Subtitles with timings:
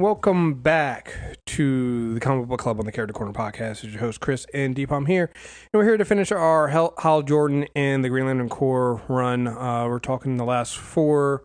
[0.00, 3.84] welcome back to the Comic Book Club on the Character Corner podcast.
[3.84, 7.20] Is your host Chris and Deepam here, and we're here to finish our Hal, Hal
[7.22, 9.46] Jordan and the Green Lantern Corps run.
[9.46, 11.42] Uh, we're talking the last four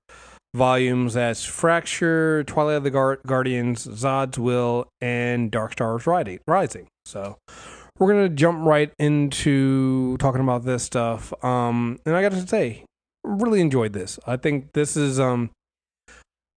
[0.53, 1.15] volumes.
[1.15, 6.87] That's Fracture, Twilight of the Guard- Guardians, Zod's Will, and Dark Stars Rising.
[7.05, 7.37] So
[7.99, 11.33] we're gonna jump right into talking about this stuff.
[11.43, 12.85] Um, and I got to say,
[13.25, 14.17] really enjoyed this.
[14.25, 15.49] I think this is um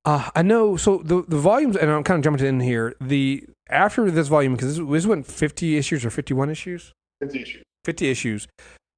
[0.08, 0.76] uh, I know.
[0.76, 2.94] So the the volumes, and I'm kind of jumping in here.
[3.00, 7.62] The after this volume, because this, this went 50 issues or 51 issues, It's issue.
[7.84, 8.48] 50 issues,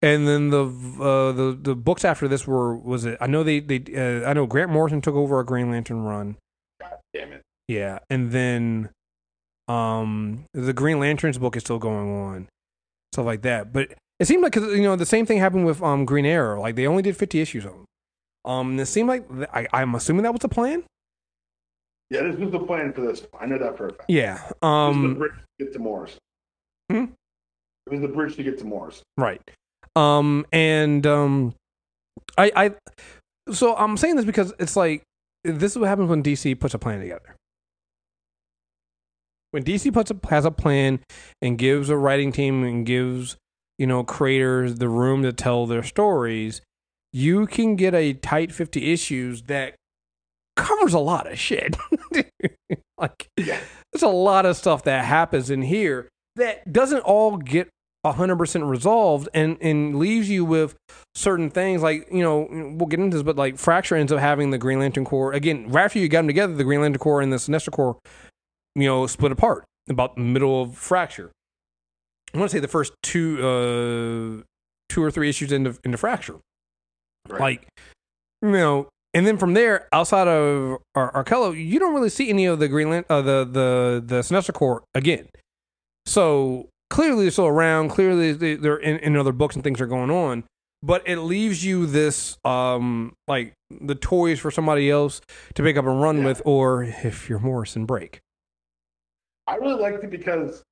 [0.02, 3.18] and then the uh, the the books after this were was it?
[3.20, 6.36] I know they they uh, I know Grant Morrison took over a Green Lantern run.
[6.80, 7.42] God damn it.
[7.66, 8.90] Yeah, and then
[9.66, 12.48] um the Green Lanterns book is still going on,
[13.12, 13.72] stuff like that.
[13.72, 16.60] But it seemed like you know the same thing happened with um Green Arrow.
[16.60, 17.84] Like they only did 50 issues of them.
[18.44, 20.84] Um, it seemed like I, I'm assuming that was the plan.
[22.10, 23.22] Yeah, this was the plan for this.
[23.38, 24.10] I know that for a fact.
[24.10, 24.34] Yeah.
[24.34, 25.14] This was the Um.
[25.16, 26.16] bridge to get to Morris.
[26.90, 27.04] Hmm?
[27.86, 29.02] It was the bridge to get to Morris.
[29.16, 29.40] Right.
[29.96, 31.54] Um and um
[32.36, 32.74] I I
[33.52, 35.02] so I'm saying this because it's like
[35.44, 37.34] this is what happens when DC puts a plan together.
[39.52, 41.00] When DC puts a, has a plan
[41.42, 43.36] and gives a writing team and gives,
[43.78, 46.60] you know, creators the room to tell their stories,
[47.12, 49.74] you can get a tight 50 issues that
[50.56, 51.76] covers a lot of shit.
[52.98, 53.58] like Yeah.
[53.92, 57.68] there's a lot of stuff that happens in here that doesn't all get
[58.06, 60.74] 100% resolved and, and leaves you with
[61.14, 64.50] certain things like you know we'll get into this but like fracture ends up having
[64.50, 67.20] the green lantern corps again right after you got them together the green lantern corps
[67.20, 67.98] and the sinestro corps
[68.74, 71.30] you know split apart about the middle of fracture
[72.32, 74.42] i want to say the first two uh
[74.88, 76.36] two or three issues into into fracture
[77.28, 77.40] Right.
[77.40, 77.68] like
[78.40, 82.46] you know and then from there outside of Ar- Arkillo you don't really see any
[82.46, 85.28] of the green Lan- uh, the the the sinestro corps again
[86.06, 87.88] so clearly they're still around.
[87.90, 90.42] Clearly they- they're in, in other books and things are going on.
[90.82, 95.20] But it leaves you this, um, like the toys for somebody else
[95.54, 96.24] to pick up and run Yeah.
[96.24, 98.18] with, or if you're Morrison, break.
[99.46, 100.62] I really liked it because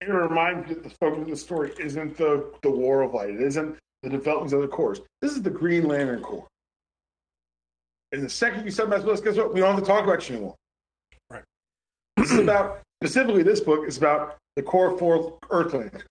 [0.00, 3.30] it reminds me that the focus of the story isn't the, the War of Light.
[3.30, 4.96] It isn't the developments of the Corps.
[5.20, 6.48] This is the Green Lantern Corps.
[8.12, 9.54] And the second you said that, guess what?
[9.54, 10.54] We don't have to talk about you anymore.
[11.30, 11.44] Right.
[12.16, 16.02] This is about, specifically this book is about the core four Earthlings.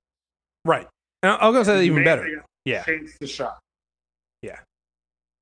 [0.65, 0.87] Right.
[1.23, 2.43] And I'll go say that even better.
[2.65, 2.83] Yeah.
[2.83, 3.59] Change the shot.
[4.41, 4.59] Yeah.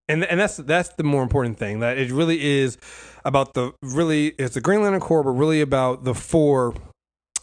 [0.08, 2.78] And and that's that's the more important thing that it really is
[3.26, 6.74] about the really it's the Green Lantern Corps, but really about the four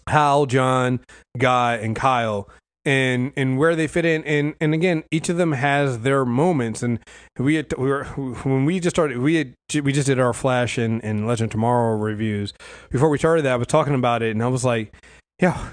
[0.08, 1.00] Hal, John,
[1.38, 2.48] Guy, and Kyle,
[2.84, 6.82] and and where they fit in, and and again, each of them has their moments,
[6.82, 6.98] and
[7.38, 10.76] we had, we were when we just started we had we just did our Flash
[10.78, 12.52] and and Legend of Tomorrow reviews
[12.90, 14.94] before we started that I was talking about it, and I was like,
[15.40, 15.70] yeah.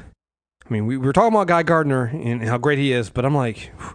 [0.63, 3.25] I mean, we, we were talking about Guy Gardner and how great he is, but
[3.25, 3.94] I'm like, I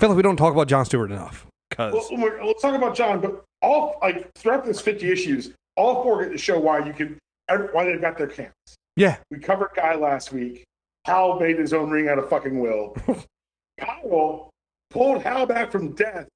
[0.00, 1.46] feel like we don't talk about John Stewart enough.
[1.70, 3.20] Cause Well, we're- let's talk about John.
[3.20, 7.18] But all like throughout this fifty issues, all four get to show why you can
[7.72, 8.54] why they've got their camps.
[8.96, 10.64] yeah, We covered Guy last week.
[11.06, 12.96] Hal made his own ring out of fucking will.
[13.80, 14.50] Kyle
[14.90, 16.26] pulled Hal back from death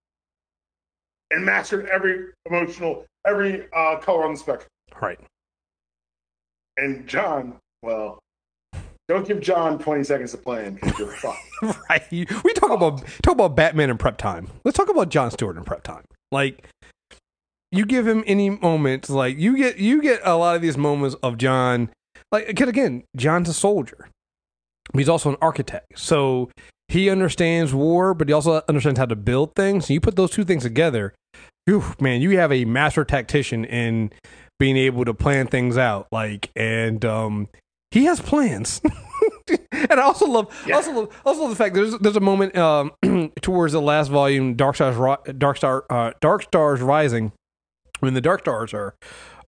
[1.32, 4.68] and mastered every emotional, every uh, color on the spectrum.
[5.02, 5.18] right.
[6.76, 8.20] And John, well,
[9.08, 11.40] don't give John twenty seconds to play him because you're fucked.
[11.90, 12.02] right.
[12.10, 14.48] We talk about talk about Batman in prep time.
[14.64, 16.04] Let's talk about John Stewart in prep time.
[16.30, 16.64] Like
[17.72, 21.16] you give him any moments, like you get you get a lot of these moments
[21.24, 21.90] of John.
[22.30, 24.08] Like because again, John's a soldier.
[24.94, 26.50] He's also an architect, so
[26.88, 29.84] he understands war, but he also understands how to build things.
[29.84, 31.14] And you put those two things together,
[31.66, 34.10] whew, man, you have a master tactician in
[34.58, 36.08] being able to plan things out.
[36.10, 37.48] Like and um,
[37.92, 38.80] he has plans.
[39.72, 40.76] and I also love, Yeah.
[40.76, 42.90] also love, also love the fact there's there's a moment um,
[43.40, 44.96] towards the last volume, Dark Stars,
[45.38, 47.32] Dark Star, uh, Dark Stars Rising,
[48.00, 48.94] when the Dark Stars are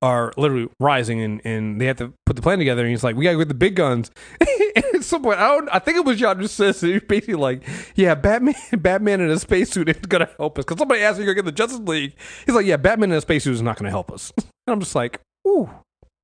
[0.02, 2.82] are literally rising and, and they have to put the plan together.
[2.82, 4.10] And he's like, "We gotta get the big guns."
[4.40, 7.34] and at some point, I don't, I think it was John just says he's basically
[7.34, 7.62] like,
[7.94, 11.34] "Yeah, Batman, Batman in a spacesuit is gonna help us." Because somebody asked me to
[11.34, 12.14] get the Justice League.
[12.44, 14.94] He's like, "Yeah, Batman in a spacesuit is not gonna help us." and I'm just
[14.94, 15.70] like, "Ooh,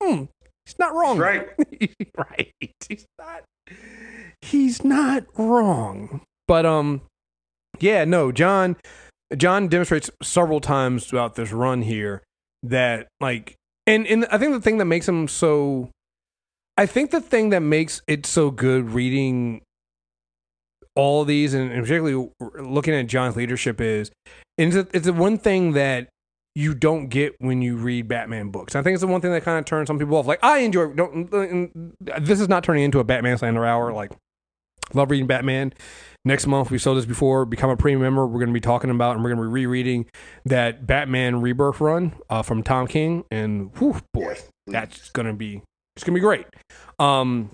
[0.03, 0.25] hmm,
[0.67, 1.49] he's not wrong." right.
[2.17, 2.53] right.
[2.89, 3.45] He's not.
[4.43, 6.23] He's not wrong.
[6.49, 7.03] But um,
[7.79, 8.77] yeah, no, John.
[9.37, 12.23] John demonstrates several times throughout this run here
[12.63, 13.57] that like,
[13.89, 15.91] and and I think the thing that makes him so,
[16.77, 19.63] I think the thing that makes it so good reading
[20.95, 24.11] all these and, and particularly looking at John's leadership is,
[24.57, 26.09] is it, it's the one thing that
[26.55, 28.75] you don't get when you read Batman books.
[28.75, 30.27] I think it's the one thing that kind of turns some people off.
[30.27, 30.93] Like I enjoy.
[30.93, 31.33] Don't.
[31.33, 33.93] Uh, this is not turning into a Batman slander hour.
[33.93, 34.13] Like
[34.93, 35.73] love reading Batman.
[36.29, 37.47] Next month, we saw this before.
[37.47, 38.27] Become a premium member.
[38.27, 40.05] We're going to be talking about and we're going to be rereading
[40.45, 45.33] that Batman Rebirth run uh, from Tom King, and whew, boy, Yes, that's going to
[45.33, 45.63] be
[45.97, 46.45] it's going to be great.
[46.99, 47.53] Um,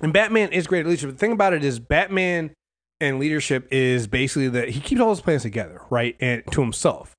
[0.00, 1.10] and Batman is great at leadership.
[1.10, 2.54] The thing about it is Batman
[2.98, 7.12] and leadership is basically that he keeps all his plans together, right, and to himself.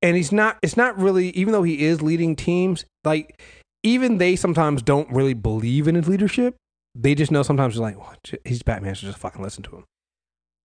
[0.00, 0.56] And he's not.
[0.62, 3.42] It's not really, even though he is leading teams, like
[3.82, 6.56] even they sometimes don't really believe in his leadership.
[6.94, 8.14] They just know sometimes they're like, well,
[8.46, 9.84] he's Batman, so just fucking listen to him.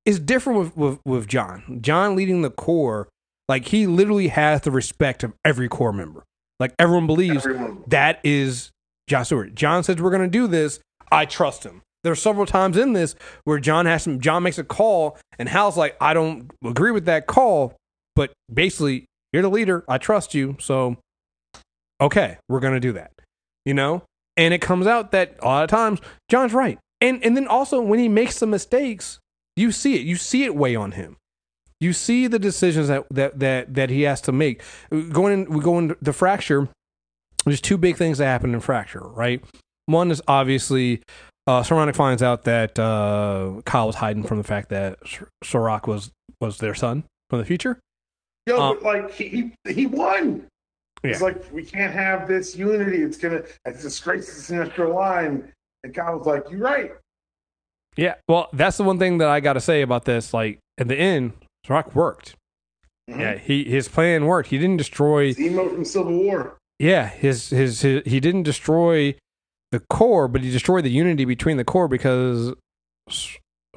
[0.05, 1.79] It's different with, with with John.
[1.81, 3.07] John leading the Corps,
[3.49, 6.23] like he literally has the respect of every Corps member.
[6.59, 7.83] Like everyone believes Everyone.
[7.87, 8.71] that is
[9.07, 9.55] John Stewart.
[9.55, 10.79] John says we're going to do this.
[11.11, 11.81] I trust him.
[12.03, 13.15] There are several times in this
[13.45, 14.19] where John has some.
[14.19, 17.75] John makes a call, and Hal's like, "I don't agree with that call,
[18.15, 19.83] but basically, you're the leader.
[19.89, 20.97] I trust you, so
[21.99, 23.11] okay, we're going to do that."
[23.65, 24.03] You know,
[24.37, 25.99] and it comes out that a lot of times
[26.29, 29.19] John's right, and and then also when he makes some mistakes,
[29.55, 30.01] you see it.
[30.01, 31.17] You see it weigh on him.
[31.79, 34.61] You see the decisions that that that that he has to make.
[34.89, 36.69] Going in, we go into the fracture
[37.45, 39.43] there's two big things that happen in Fracture, right?
[39.85, 41.01] One is obviously
[41.47, 45.87] uh, Soranik finds out that uh, Kyle was hiding from the fact that Sor- Sorok
[45.87, 46.11] was
[46.41, 47.79] was their son from the future.
[48.47, 50.47] Yo, Um, but like he he, won.
[51.03, 53.03] It's like we can't have this unity.
[53.03, 55.51] It's gonna it's a disgrace to the Sinestro line.
[55.83, 56.93] And God was like, "You're right."
[57.97, 60.33] Yeah, well, that's the one thing that I got to say about this.
[60.33, 61.33] Like at the end,
[61.65, 62.35] Sorok worked.
[63.09, 63.19] Mhm.
[63.19, 64.49] Yeah, he his plan worked.
[64.49, 65.33] He didn't destroy.
[65.33, 66.57] Zemo from Civil War.
[66.79, 69.15] Yeah, his, his his he didn't destroy
[69.71, 72.53] the Corps, but he destroyed the unity between the Corps because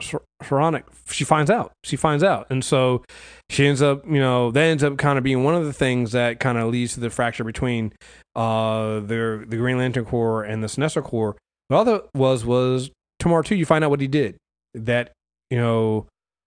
[0.00, 1.73] Soranik she finds out.
[1.85, 3.05] She finds out, and so
[3.50, 6.12] she ends up, you know, that ends up kind of being one of the things
[6.12, 7.93] that kind of leads to the fracture between
[8.37, 11.37] uh the the Green Lantern Corps and the Sinestro Corps.
[11.69, 13.55] The other was was Tomar-Tu.
[13.55, 14.37] You find out what he did.
[14.75, 15.12] That
[15.50, 16.06] you know,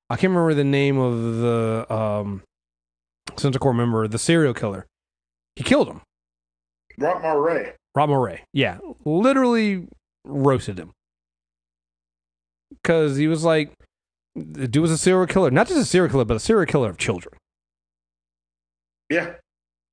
[0.09, 2.43] I can't remember the name of the um
[3.31, 4.85] Sinestro Corps member, the serial killer.
[5.55, 6.01] He killed him.
[6.99, 7.73] Rockmar Ray.
[7.95, 8.43] Rob Moray.
[8.53, 9.87] Yeah, literally
[10.23, 10.93] roasted him
[12.69, 13.73] because he was like,
[14.35, 16.89] the dude was a serial killer, not just a serial killer, but a serial killer
[16.89, 17.35] of children.
[19.09, 19.33] Yeah.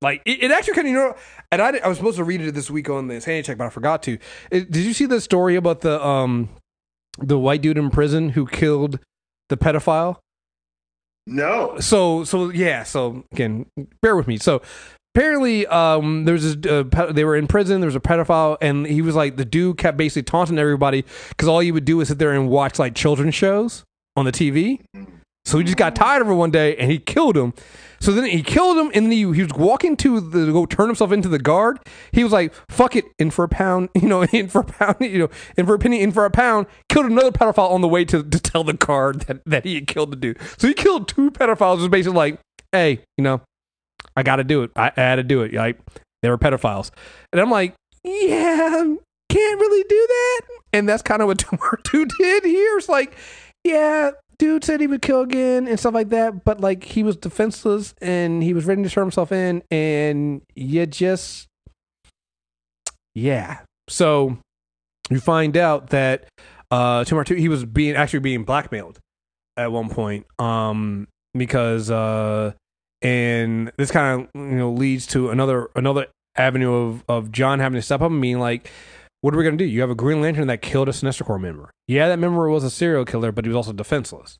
[0.00, 1.16] Like it, it actually kind of you know,
[1.50, 3.66] and I, I was supposed to read it this week on the Sanity check, but
[3.66, 4.19] I forgot to.
[4.52, 6.50] It, did you see the story about the um
[7.18, 8.98] the white dude in prison who killed
[9.48, 10.16] the pedophile?
[11.26, 11.78] No.
[11.78, 13.66] so so yeah so again
[14.00, 14.62] bear with me so
[15.14, 18.56] apparently um there was this uh, pe- they were in prison there was a pedophile
[18.62, 22.00] and he was like the dude kept basically taunting everybody because all you would do
[22.00, 23.84] is sit there and watch like children's shows
[24.16, 24.80] on the tv
[25.44, 26.05] so he just got mm-hmm.
[26.05, 27.55] tired of it one day and he killed him.
[28.00, 30.67] So then he killed him and then he, he was walking to the to go
[30.67, 31.79] turn himself into the guard.
[32.12, 34.96] He was like fuck it in for a pound you know in for a pound
[35.00, 36.67] you know in for a penny in for a pound.
[36.88, 39.87] Killed another pedophile on the way to, to tell the guard that, that he had
[39.87, 40.38] killed the dude.
[40.58, 42.40] So he killed two pedophiles was basically like
[42.73, 43.40] hey you know
[44.17, 44.70] i gotta do it.
[44.76, 45.52] I, I had to do it.
[45.52, 45.81] Like
[46.23, 46.90] they were pedophiles.
[47.32, 47.75] And i'm like
[48.05, 48.94] yeah
[49.29, 50.40] can't really do that?
[50.73, 52.79] And that's kind of what Tomar-Tu did here.
[52.79, 53.17] It's like
[53.64, 57.17] yeah dude said he would kill again and stuff like that, but like he was
[57.17, 61.49] defenseless and he was ready to turn himself in, and you just,
[63.14, 63.61] yeah.
[63.88, 64.38] So
[65.11, 66.28] you find out that
[66.71, 68.99] uh, Tumar he was being actually being blackmailed
[69.57, 72.52] at one point, um, because uh,
[73.02, 77.78] and this kind of you know leads to another another avenue of of John having
[77.78, 78.71] to step up and being like.
[79.20, 79.64] What are we gonna do?
[79.64, 81.70] You have a Green Lantern that killed a Sinestro Corps member.
[81.88, 84.38] Yeah, that member was a serial killer, but he was also defenseless.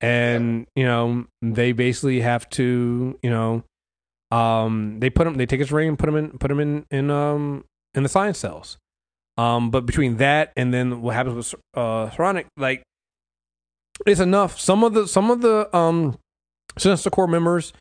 [0.00, 3.62] And you know they basically have to you know
[4.30, 6.84] um they put him they take his ring and put him in put him in
[6.90, 8.78] in um in the science cells.
[9.38, 12.82] Um but between that and then what happens with uh Soranik like
[14.06, 14.58] it's enough.
[14.60, 16.18] Some of the some of the um
[16.78, 17.72] Sinestro Corps members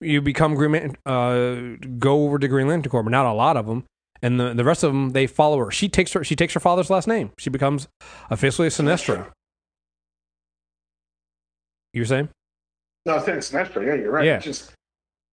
[0.00, 3.56] you become Green Man- uh go over to Green Lantern Corps but not a lot
[3.56, 3.84] of them
[4.22, 6.60] and the, the rest of them they follow her she takes her she takes her
[6.60, 7.88] father's last name she becomes
[8.30, 9.26] officially a Sinestro
[11.92, 12.28] you were saying
[13.06, 13.84] No, I think Sinestro.
[13.84, 14.24] Yeah, you're right.
[14.24, 14.36] Yeah.
[14.36, 14.72] It's just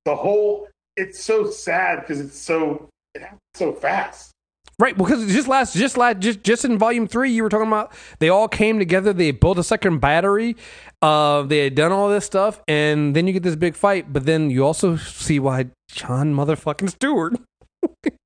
[0.06, 0.68] the whole.
[0.96, 4.32] It's so sad because it's so it happens so fast.
[4.80, 7.92] Right, because just last, just last, just just in volume three, you were talking about
[8.20, 9.12] they all came together.
[9.12, 10.56] They built a second battery.
[11.02, 14.14] Uh, they had done all this stuff, and then you get this big fight.
[14.14, 17.34] But then you also see why John motherfucking Stewart.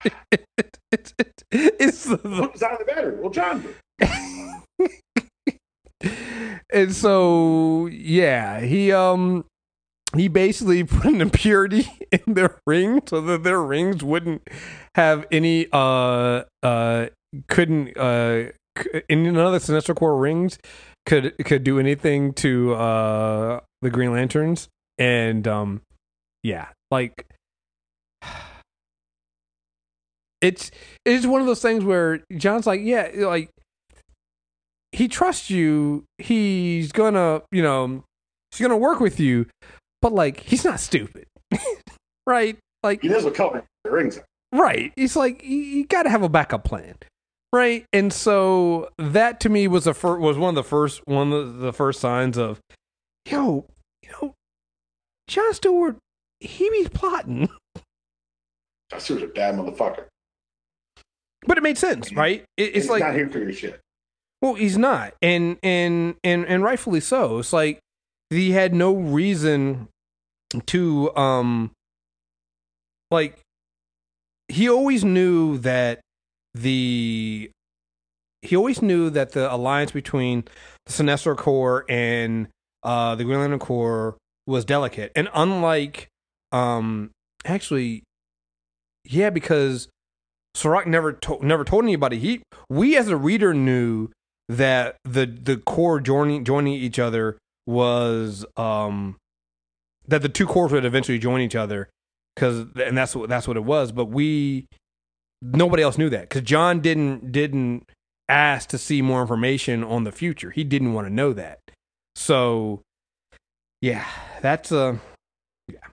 [0.06, 3.18] It's it's, it's the, out of the battery?
[3.20, 3.62] Well, John.
[3.62, 3.72] did.
[6.74, 9.46] and so yeah, he um
[10.16, 14.48] he basically put an impurity in their ring so that their rings wouldn't
[14.96, 17.08] have any uh uh
[17.48, 18.52] couldn't uh
[19.10, 20.58] in none of the Sinestro Corps rings
[21.06, 25.82] could could do anything to uh the Green Lanterns and um
[26.44, 27.26] yeah like
[30.42, 30.72] it's
[31.06, 33.50] it's one of those things where John's like yeah like
[34.92, 36.04] he trusts you.
[36.18, 38.04] He's gonna you know
[38.52, 39.46] he's gonna work with you.
[40.02, 41.26] But like he's not stupid.
[42.28, 42.58] Right?
[42.84, 44.18] Like He knows what color the rings.
[44.20, 44.26] Are.
[44.52, 44.94] right.
[44.96, 46.96] He's like you, you got to have a backup plan.
[47.52, 47.84] Right?
[47.92, 51.58] And so that to me was a fir- was one of the first one of
[51.58, 52.60] the first signs of
[53.28, 53.66] yo
[54.04, 54.34] you know
[55.28, 55.98] John Stewart
[56.40, 57.50] he be plotting.
[58.94, 60.06] I see was a bad motherfucker.
[61.46, 63.80] But it made sense right it, it's like not here for your shit.
[64.42, 67.40] Well, he's not, and and and and rightfully so.
[67.40, 67.80] It's like
[68.32, 69.88] he had no reason
[70.66, 71.72] to um
[73.12, 73.40] like
[74.48, 76.02] he always knew that
[76.56, 77.52] the
[78.42, 80.46] he always knew that the alliance between
[80.88, 82.48] the Sinestro Corps and
[82.82, 84.18] uh the Green Lantern Corps
[84.48, 85.12] was delicate.
[85.16, 86.08] And unlike
[86.52, 87.12] um
[87.46, 88.02] actually
[89.06, 89.88] yeah, because
[90.56, 92.20] Sirach never told never told anybody.
[92.20, 94.10] He we as a reader knew
[94.50, 99.16] that the the core joining joining each other was um
[100.08, 101.90] that the two cores would eventually join each other
[102.36, 103.92] because and that's what that's what it was.
[103.92, 104.68] But we
[105.42, 107.90] nobody else knew that because John didn't didn't
[108.28, 110.52] ask to see more information on the future.
[110.52, 111.60] He didn't want to know that.
[112.16, 112.82] So
[113.82, 114.06] yeah,
[114.42, 115.00] that's a
[115.68, 115.88] yeah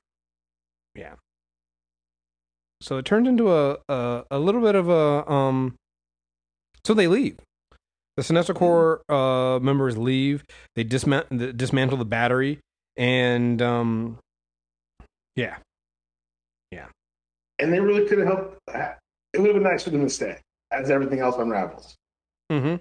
[0.95, 1.15] yeah.
[2.81, 5.75] So it turned into a, a a little bit of a um.
[6.85, 7.39] So they leave.
[8.17, 10.45] The Sinestro Corps uh, members leave.
[10.75, 12.59] They disma- dismantle the battery,
[12.97, 14.19] and um,
[15.37, 15.59] yeah,
[16.73, 16.87] yeah.
[17.61, 18.59] And they really could have helped.
[18.69, 20.39] It would have been nice for them to stay
[20.73, 21.95] as everything else unravels.
[22.51, 22.77] Mm-hmm.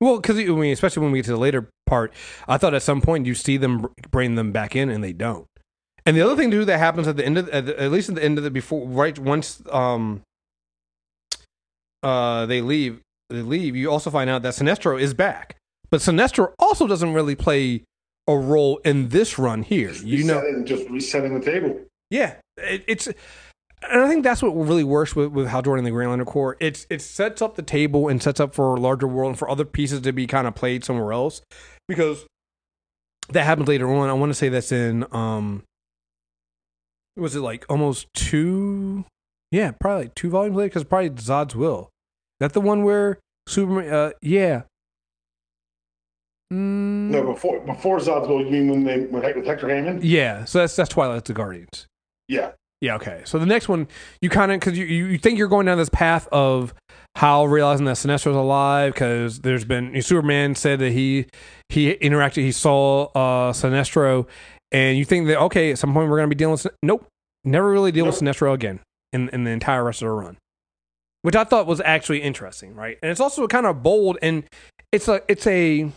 [0.00, 2.12] Well, because I mean, especially when we get to the later part,
[2.48, 5.46] I thought at some point you see them bring them back in, and they don't.
[6.04, 8.08] And the other thing too that happens at the end of at, the, at least
[8.08, 10.22] at the end of the before right once um
[12.02, 15.56] uh they leave they leave you also find out that Sinestro is back,
[15.90, 17.84] but Sinestro also doesn't really play
[18.28, 19.92] a role in this run here.
[19.92, 21.80] You know, just resetting the table.
[22.10, 25.86] yeah, it, it's, and I think that's what really works with, with Hal Jordan and
[25.86, 26.56] the Green Lantern Corps.
[26.60, 29.48] It's it sets up the table and sets up for a larger world and for
[29.48, 31.42] other pieces to be kind of played somewhere else
[31.88, 32.26] because
[33.30, 34.08] that happens later on.
[34.08, 35.62] I want to say that's in um,
[37.16, 39.04] was it like almost two?
[39.50, 41.90] Yeah, probably like two volumes later because probably Zod's Will.
[42.40, 43.92] That the one where Superman?
[43.92, 44.62] Uh, yeah.
[46.52, 50.04] Mm, No, before before Zod's Will, you mean when they when Hector, Hector Hammond?
[50.04, 51.86] Yeah, so that's that's Twilight the Guardians.
[52.28, 52.52] Yeah.
[52.80, 53.22] Yeah, okay.
[53.24, 53.86] So the next one,
[54.20, 56.74] you kind of because you, you think you're going down this path of
[57.14, 61.26] Hal realizing that Sinestro's alive because there's been Superman said that he
[61.68, 64.26] he interacted, he saw uh Sinestro,
[64.72, 67.06] and you think that okay, at some point we're gonna be dealing with nope,
[67.44, 68.80] never really deal with Sinestro again
[69.12, 70.36] in in the entire rest of the run,
[71.22, 72.98] which I thought was actually interesting, right?
[73.02, 74.44] And it's also kind of bold and
[74.90, 75.90] it's a it's a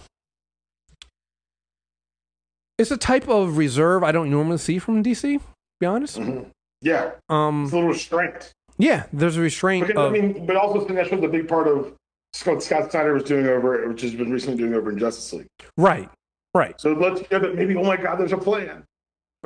[2.77, 5.37] it's a type of reserve I don't normally see from DC.
[5.39, 5.41] To
[5.79, 6.17] be honest.
[6.17, 6.47] Mhm.
[6.81, 7.11] Yeah.
[7.29, 8.51] Um, It's a little restraint.
[8.77, 11.93] yeah, there's a restraint Because, I mean, but also Sinestro was a big part of
[12.33, 15.47] Scott, Scott Snyder was doing over, which has been recently doing over in Justice League.
[15.77, 16.09] right,
[16.55, 17.55] right, So let's get it.
[17.55, 18.83] maybe, oh my God, there's a plan.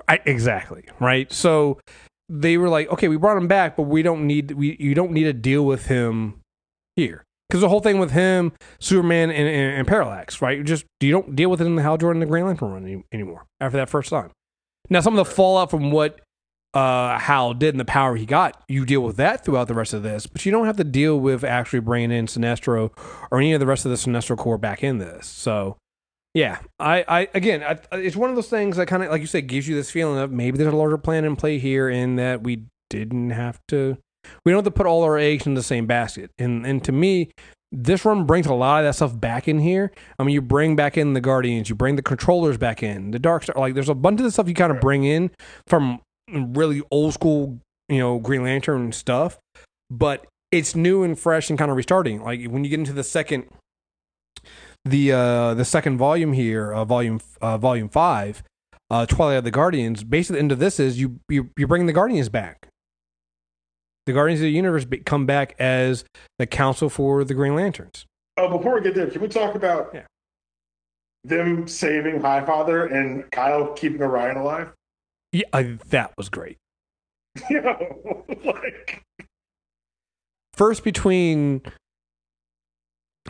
[0.08, 1.32] I, exactly, right.
[1.32, 1.80] So
[2.30, 5.12] they were like, okay, we brought him back, but we don't need we you don't
[5.12, 6.40] need to deal with him
[6.96, 10.58] here because the whole thing with him, Superman and, and, and Parallax, right?
[10.58, 12.72] You just you don't deal with it in the Hal Jordan and the Green Lantern
[12.72, 14.32] run any, anymore after that first time.
[14.90, 16.20] Now, some of the fallout from what
[16.74, 19.94] uh, Hal did and the power he got, you deal with that throughout the rest
[19.94, 22.92] of this, but you don't have to deal with actually bringing in Sinestro
[23.32, 25.28] or any of the rest of the Sinestro Corps back in this.
[25.28, 25.78] So,
[26.34, 29.28] yeah, I, I again, I, it's one of those things that kind of, like you
[29.28, 32.16] said, gives you this feeling of maybe there's a larger plan in play here, in
[32.18, 33.98] that we didn't have to,
[34.46, 36.32] we don't have to put all our eggs in the same basket.
[36.38, 37.32] And and to me,
[37.72, 39.92] this run brings a lot of that stuff back in here.
[40.18, 43.20] I mean, you bring back in the Guardians, you bring the controllers back in, the
[43.20, 43.56] Dark Star.
[43.58, 45.32] Like, there's a bunch of the stuff you kind of bring in
[45.68, 46.00] from
[46.32, 49.40] really old school, you know, Green Lantern stuff,
[49.90, 52.24] but it's new and fresh and kind of restarting.
[52.24, 53.46] Like when you get into the second,
[54.86, 58.44] the uh the second volume here, uh, volume uh, volume five,
[58.90, 60.04] uh, Twilight of the Guardians.
[60.04, 62.68] Basically, the end of this is you you you bring the Guardians back.
[64.06, 66.04] The Guardians of the Universe be- come back as
[66.40, 68.06] the council for the Green Lanterns.
[68.38, 70.06] Oh, before we get there, can we talk about Yeah.
[71.26, 74.72] them saving Highfather and Kyle keeping Orion alive?
[75.32, 76.58] Yeah, I, that was great.
[77.52, 79.04] Know, like
[80.54, 81.62] First between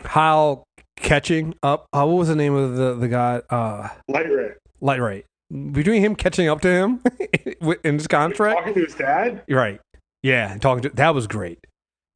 [0.02, 0.64] Kyle
[1.00, 1.86] catching up.
[1.92, 3.42] Uh, what was the name of the the guy?
[3.50, 4.54] Uh, Lightray.
[4.80, 5.24] Light Ray.
[5.72, 7.00] Between him catching up to him
[7.84, 9.42] in his contract, Talking to his dad.
[9.48, 9.80] Right?
[10.22, 11.58] Yeah, talking to that was great.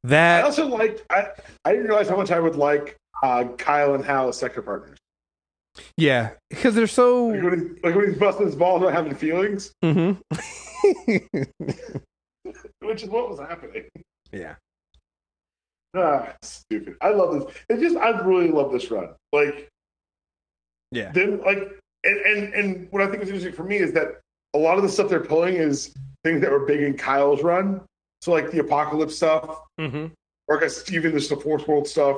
[0.03, 1.03] That I also liked.
[1.09, 1.27] I
[1.65, 4.97] I didn't realize how much I would like uh, Kyle and Hal as sector partners.
[5.97, 7.27] yeah, because they're so.
[7.27, 10.17] Like when, he, like when he's busting his balls not having feelings, Mhm.
[12.79, 13.83] which is what was happening.
[14.31, 14.55] yeah,
[15.95, 16.95] Ah, stupid.
[17.01, 17.55] I love this.
[17.69, 19.09] It just I really love this run.
[19.31, 19.69] Like
[20.91, 21.59] yeah, then like
[22.03, 24.19] and, and and what I think is interesting for me is that
[24.53, 27.81] a lot of the stuff they're pulling is things that were big in Kyle's run.
[28.21, 30.07] So like the apocalypse stuff, hmm
[30.47, 32.17] or I guess even just the fourth world stuff,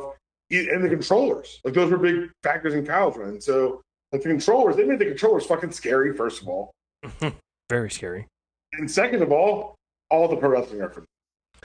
[0.51, 1.59] and the controllers.
[1.63, 3.39] Like those were big factors in Kyle's run.
[3.41, 3.81] So
[4.11, 6.13] like the controllers, they made the controllers fucking scary.
[6.15, 6.71] First of all,
[7.69, 8.27] very scary.
[8.73, 9.75] and second of all,
[10.09, 11.07] all the pro wrestling references.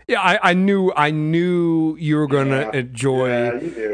[0.09, 2.81] Yeah, I, I knew I knew you were gonna Yeah.
[2.81, 3.51] enjoy yeah,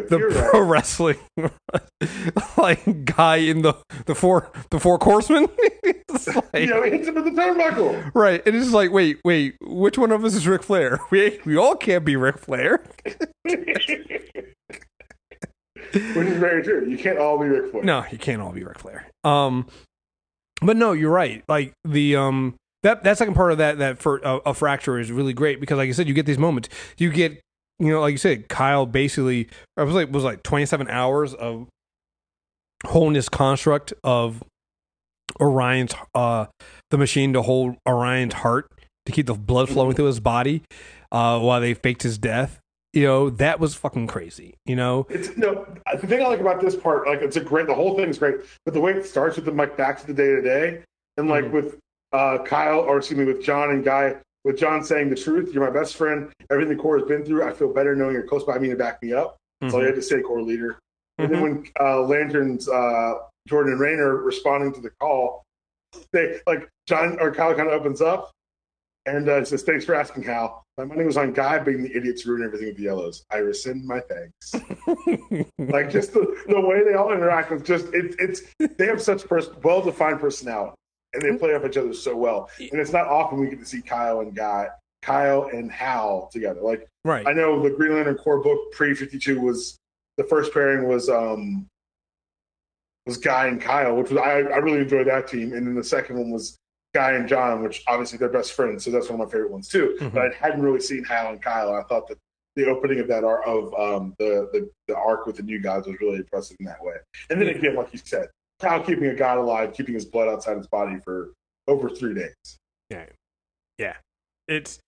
[0.08, 0.68] the You're pro right.
[0.70, 1.18] wrestling
[2.56, 3.74] like guy in the
[4.06, 5.48] the four the four horsemen.
[6.10, 8.10] It's like- You know, he hits him with the turnbuckle.
[8.14, 10.98] Right, and it's like, wait, wait, which one of us is Ric Flair?
[11.10, 12.82] We we all can't be Ric Flair.
[13.04, 13.88] Which
[16.26, 16.86] is very true.
[16.88, 17.82] You can't all be Ric Flair.
[17.84, 19.06] No, you can't all be Ric Flair.
[19.24, 19.66] Um,
[20.60, 21.42] but no, you're right.
[21.48, 25.10] Like the um that that second part of that that for uh, a fracture is
[25.12, 26.68] really great because, like you said, you get these moments.
[26.96, 27.40] You get
[27.80, 31.68] you know, like you said, Kyle basically I was like was like 27 hours of
[32.86, 34.42] wholeness construct of
[35.40, 36.46] Orion's uh
[36.90, 38.70] the machine to hold Orion's heart
[39.06, 40.62] to keep the blood flowing through his body
[41.12, 42.60] uh while they faked his death.
[42.94, 44.54] You know, that was fucking crazy.
[44.64, 45.66] You know, It's no.
[46.00, 47.66] The thing I like about this part, like, it's a great.
[47.66, 50.14] The whole thing's great, but the way it starts with them like back to the
[50.14, 50.82] day to day,
[51.18, 51.52] and like Mhm.
[51.52, 51.76] with
[52.12, 55.52] uh, Kyle, or excuse me, with John and Guy, with John saying the truth.
[55.52, 56.30] You're my best friend.
[56.50, 57.44] Everything the Corps has been through.
[57.44, 59.36] I feel better knowing you're close by me to back me up.
[59.60, 60.78] That's all you had to say, Corps leader.
[61.18, 63.14] And then when uh, Lanterns, uh,
[63.48, 65.42] Jordan and Rayner responding to the call,
[66.12, 68.30] they like John or Kyle kind of opens up
[69.06, 70.62] and uh, says, "Thanks for asking, Hal.
[70.76, 73.24] My money was on Guy being the idiots who ruined everything with the yellows.
[73.30, 74.54] I rescind my thanks."
[75.58, 78.42] like just the, the way they all interact with just it, it's
[78.76, 80.76] they have such pers- well defined personality
[81.14, 82.50] and they play off each other so well.
[82.58, 84.68] And it's not often we get to see Kyle and Guy,
[85.02, 86.60] Kyle and Hal together.
[86.60, 87.26] Like right.
[87.26, 89.78] I know the Green Lantern Corps book pre fifty two was
[90.16, 91.66] the first pairing was um
[93.06, 95.84] was Guy and Kyle, which was I, I really enjoyed that team, and then the
[95.84, 96.58] second one was
[96.94, 99.68] Guy and John, which obviously they're best friends, so that's one of my favorite ones
[99.68, 99.96] too.
[100.00, 100.12] Mhm.
[100.12, 101.74] But I hadn't really seen Hal and Kyle.
[101.74, 102.18] I thought that
[102.56, 105.86] the opening of that arc of um the, the the arc with the new gods
[105.86, 106.96] was really impressive in that way.
[107.30, 108.28] And then again, like you said,
[108.60, 111.32] Kyle keeping a god alive, keeping his blood outside his body for
[111.66, 112.58] over three days.
[112.90, 113.06] Yeah,
[113.78, 113.96] yeah.
[114.48, 114.80] It's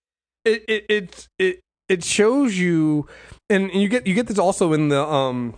[0.43, 3.07] it it it it, it shows you,
[3.49, 5.55] and you get you get this also in the um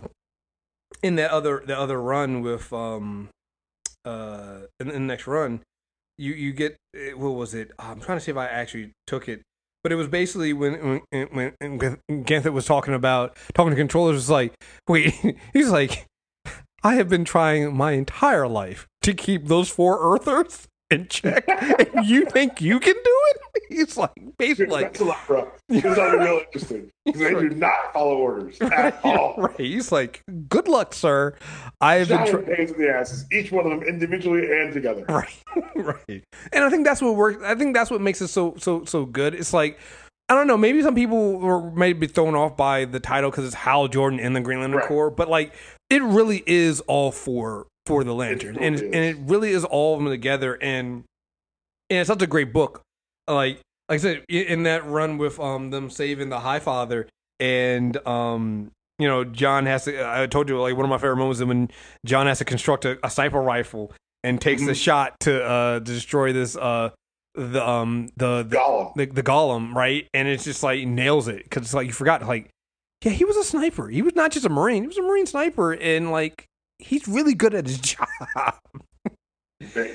[1.02, 3.30] in that other the other run with um
[4.04, 5.62] uh in, in the next run,
[6.18, 6.76] you you get
[7.16, 7.72] what was it?
[7.78, 9.42] I'm trying to see if I actually took it.
[9.82, 14.54] But it was basically when when when Ganthet was talking about talking to controllers like,
[14.88, 15.14] wait,
[15.52, 16.06] he's like,
[16.84, 22.06] I have been trying my entire life to keep those four Earthers in check, and
[22.06, 23.62] you think you can do it?
[23.70, 25.50] He's like, basically, like, That's a lot, bro.
[25.70, 26.90] It's not real interesting.
[27.08, 29.34] 'Cause They do not follow orders at all.
[29.38, 29.56] right?
[29.58, 31.34] He's like, good luck, sir.
[31.80, 32.44] I have been trying.
[32.44, 35.06] pains in the asses, each one of them individually and together.
[35.08, 35.42] Right,
[35.74, 36.22] right.
[36.52, 37.42] And I think that's what works.
[37.42, 39.34] I think that's what makes it so so so good.
[39.34, 39.78] It's like
[40.28, 40.56] I don't know.
[40.56, 44.32] Maybe some people were maybe thrown off by the title because it's Hal Jordan in
[44.32, 44.88] the Green Lantern Right.
[44.88, 45.52] Corps, but like
[45.90, 50.00] it really is all for for the Lantern, and and it really is all of
[50.02, 50.54] them together.
[50.54, 51.04] And
[51.90, 52.80] and it's such a great book.
[53.28, 57.06] Like like I said, in that run with um them saving the High Father
[57.40, 60.08] and um you know John has to.
[60.08, 61.70] I told you like one of my favorite moments is when
[62.06, 63.92] John has to construct a, a sniper rifle
[64.22, 64.82] and takes the Mhm.
[64.82, 66.90] shot to uh to destroy this uh
[67.34, 68.94] the um the the, golem.
[68.94, 72.22] the, the golem right and it's just like nails it because it's like you forgot
[72.26, 72.48] like
[73.04, 75.26] yeah he was a sniper he was not just a marine he was a marine
[75.26, 76.46] sniper and like
[76.78, 78.08] he's really good at his job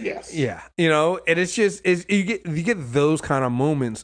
[0.02, 0.34] Yes.
[0.34, 4.04] yeah, you know, and it's just it's, you get you get those kind of moments,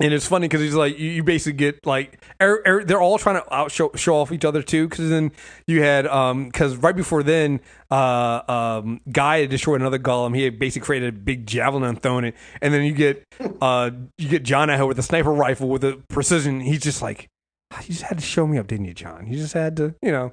[0.00, 3.16] and it's funny because he's like you, you basically get like er, er, they're all
[3.18, 4.88] trying to out show, show off each other too.
[4.88, 5.30] Because then
[5.66, 8.42] you had um because right before then, uh
[8.82, 10.34] um guy had destroyed another golem.
[10.34, 13.24] He had basically created a big javelin and thrown it, and then you get
[13.60, 16.60] uh you get John out here with a sniper rifle with a precision.
[16.60, 17.35] He's just like, "Ah,
[17.82, 19.26] you just had to show me up, didn't you, John?
[19.26, 20.32] You just had to, you know,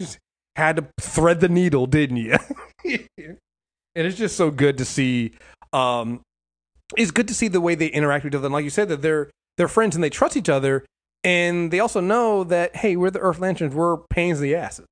[0.00, 0.18] just
[0.56, 2.36] had to thread the needle, didn't you?
[2.84, 3.36] and
[3.94, 5.32] it's just so good to see
[5.72, 6.20] Um,
[6.96, 8.46] it's good to see the way they interact with each other.
[8.46, 10.84] And like you said, that they're they're friends and they trust each other,
[11.22, 13.74] and they also know that hey, we're the Earth Lanterns.
[13.74, 14.86] We're pains in the asses,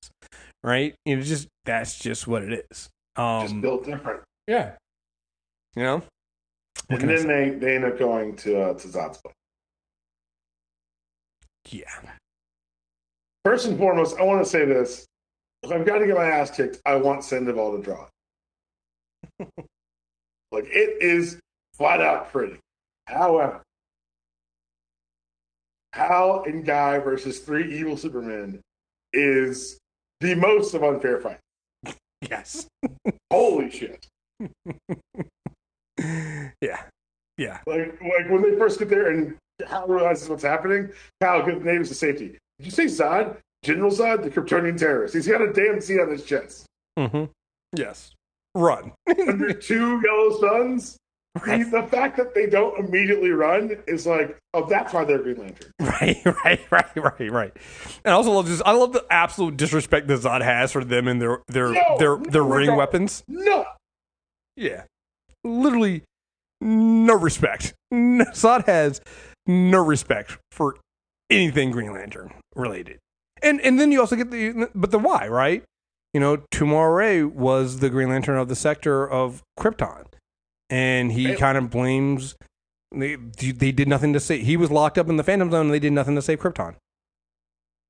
[0.62, 0.94] right?
[1.04, 2.88] You know, just that's just what it is.
[3.16, 4.22] Um, Just built different.
[4.46, 4.72] yeah,
[5.74, 6.02] you know.
[6.86, 9.34] What And then they, they end up going to uh, to Zod's place.
[11.70, 12.14] Yeah,
[13.44, 15.06] First and foremost, I want to say this.
[15.62, 18.06] If I've got to get my ass kicked, I want Sandoval to draw
[19.38, 19.48] it.
[20.52, 21.40] like, it is
[21.74, 22.58] flat out pretty.
[23.06, 23.62] However,
[25.94, 28.60] Hal and Guy versus three evil Supermen
[29.12, 29.78] is
[30.20, 31.40] the most of unfair fight.
[32.28, 32.66] yes,
[33.30, 34.06] Holy shit.
[36.60, 36.82] yeah,
[37.36, 37.60] yeah.
[37.66, 40.90] Like, like when they first get there and Hal realizes what's happening,
[41.20, 42.38] Hal names to safety.
[42.58, 43.36] Did you say Zod?
[43.64, 45.14] General Zod, the Kryptonian terrorist.
[45.14, 46.66] He's got a damn C on his chest.
[46.98, 47.24] Mm-hmm.
[47.76, 48.12] Yes,
[48.54, 48.92] run.
[49.28, 50.96] Under two yellow suns.
[51.34, 55.36] The, the fact that they don't immediately run is like, oh, that's why they're Green
[55.36, 55.70] Lantern.
[55.80, 57.52] Right, right, right, right, right.
[58.04, 61.08] And I also love just I love the absolute disrespect that Zod has for them
[61.08, 62.76] and their their No, their no, their ring no.
[62.76, 63.24] weapons.
[63.28, 63.64] No,
[64.56, 64.84] Yeah,
[65.44, 66.02] literally
[66.60, 67.74] no respect.
[67.90, 69.00] No, Zod has
[69.48, 70.76] no respect for
[71.30, 72.98] anything Green Lantern related.
[73.42, 75.64] And and then you also get the but the why right?
[76.14, 80.06] You know, Tomorrow was the Green Lantern of the sector of Krypton,
[80.70, 82.34] and he kind of blames.
[82.90, 84.46] They, they did nothing to save.
[84.46, 86.76] He was locked up in the Phantom Zone, and they did nothing to save Krypton.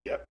[0.04, 0.24] Yep.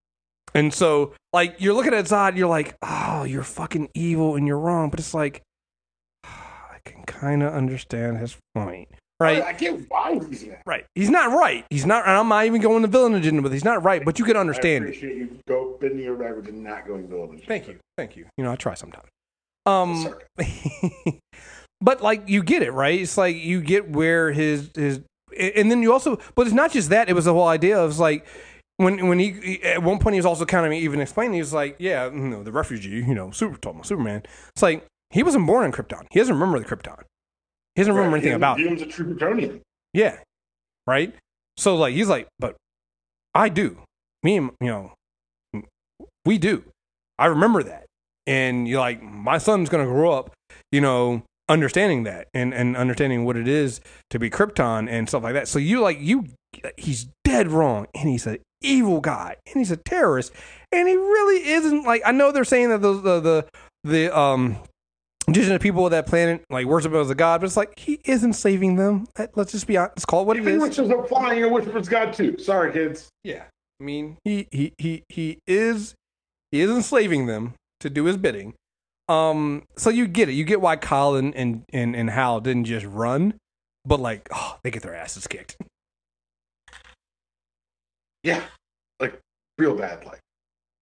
[0.54, 4.46] And so, like, you're looking at Zod, and you're like, oh, you're fucking evil and
[4.46, 4.90] you're wrong.
[4.90, 5.42] But it's like,
[6.26, 9.44] I can kind of understand his point, right?
[9.44, 10.62] I get why he's that.
[10.66, 10.86] Right.
[10.96, 11.66] He's not right.
[11.70, 12.04] He's not.
[12.08, 13.52] And I'm not even going to villain agenda with.
[13.52, 13.56] it.
[13.56, 15.02] He's not right, but you can I understand it.
[15.02, 17.42] you go bending your backwards and not going villain.
[17.48, 17.78] Thank you.
[17.98, 18.26] Thank you.
[18.38, 19.08] You know, I try sometimes.
[19.66, 20.14] Um,
[21.82, 23.00] but like you get it right.
[23.00, 25.02] It's like you get where his his,
[25.38, 26.20] and then you also.
[26.36, 27.10] But it's not just that.
[27.10, 28.26] It was the whole idea of like
[28.78, 31.34] when when he, he- at one point he was also kind of even explaining.
[31.34, 34.24] He was like, yeah, you know, the refugee, you know, super talking Superman.
[34.56, 36.06] It's like he wasn't born in Krypton.
[36.12, 37.02] He doesn't remember the Krypton.
[37.78, 38.82] He doesn't remember anything about it.
[38.82, 39.62] A true Kryptonian.
[39.94, 40.18] Yeah.
[40.88, 41.14] Right?
[41.58, 42.56] So like he's like, but
[43.36, 43.78] I do.
[44.24, 44.92] Me and you know
[46.26, 46.64] we do.
[47.20, 47.86] I remember that.
[48.26, 50.34] And you're like, my son's gonna grow up,
[50.72, 55.22] you know, understanding that and, and understanding what it is to be Krypton and stuff
[55.22, 55.48] like that.
[55.48, 56.26] So you like you
[56.78, 60.34] he's dead wrong and he's an evil guy and he's a terrorist
[60.72, 63.48] and he really isn't like I know they're saying that the the the,
[63.84, 64.58] the um
[65.28, 68.00] indigenous people of that planet like worship him as a god, but it's like he
[68.06, 69.08] isn't saving them.
[69.18, 69.98] Let- Let's just be honest.
[69.98, 70.60] Let's call it what He it is.
[70.60, 72.38] much shows up flying and Whisper's God too.
[72.38, 73.10] Sorry, kids.
[73.24, 73.44] Yeah,
[73.80, 75.96] I mean, he he he he is
[76.52, 78.54] he is enslaving them to do his bidding.
[79.10, 80.34] Um, so you get it.
[80.34, 83.36] You get why Kyle and and and, and Hal didn't just run,
[83.86, 85.58] but like, oh, they get their asses kicked.
[88.24, 88.42] Yeah,
[89.00, 89.20] like
[89.58, 90.20] real bad, like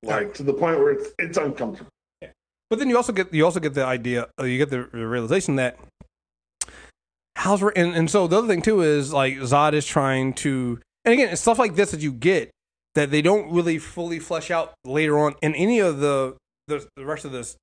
[0.04, 1.90] like to the point where it's it's uncomfortable.
[2.70, 4.28] But then you also get you also get the idea.
[4.40, 5.78] Uh, you get the, the realization that
[7.36, 11.14] how's and and so the other thing too is like Zod is trying to, and
[11.14, 12.52] again, it's stuff like this that you get
[12.96, 16.36] that they don't really fully flesh out later on in any of the
[16.68, 17.56] the, the rest of this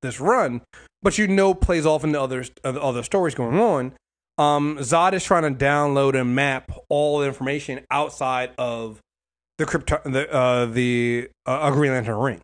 [0.00, 0.62] this run,
[1.02, 3.92] but you know plays off into other other other stories going on.
[4.38, 9.00] Um, Zod is trying to download and map all the information outside of
[9.58, 12.40] the crypto the uh, the uh, Green Lantern ring.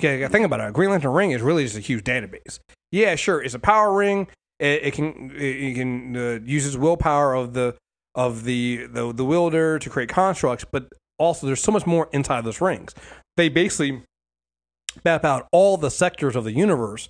[0.00, 0.68] Think about it.
[0.68, 2.60] A Green Lantern ring is really just a huge database.
[2.92, 4.28] Yeah, sure, it's a power ring.
[4.60, 7.74] It, it can it, it can uh, uses willpower of the
[8.14, 12.44] of the, the the wielder to create constructs, but also there's so much more inside
[12.44, 12.94] those rings.
[13.36, 14.02] They basically
[15.04, 17.08] map out all the sectors of the universe.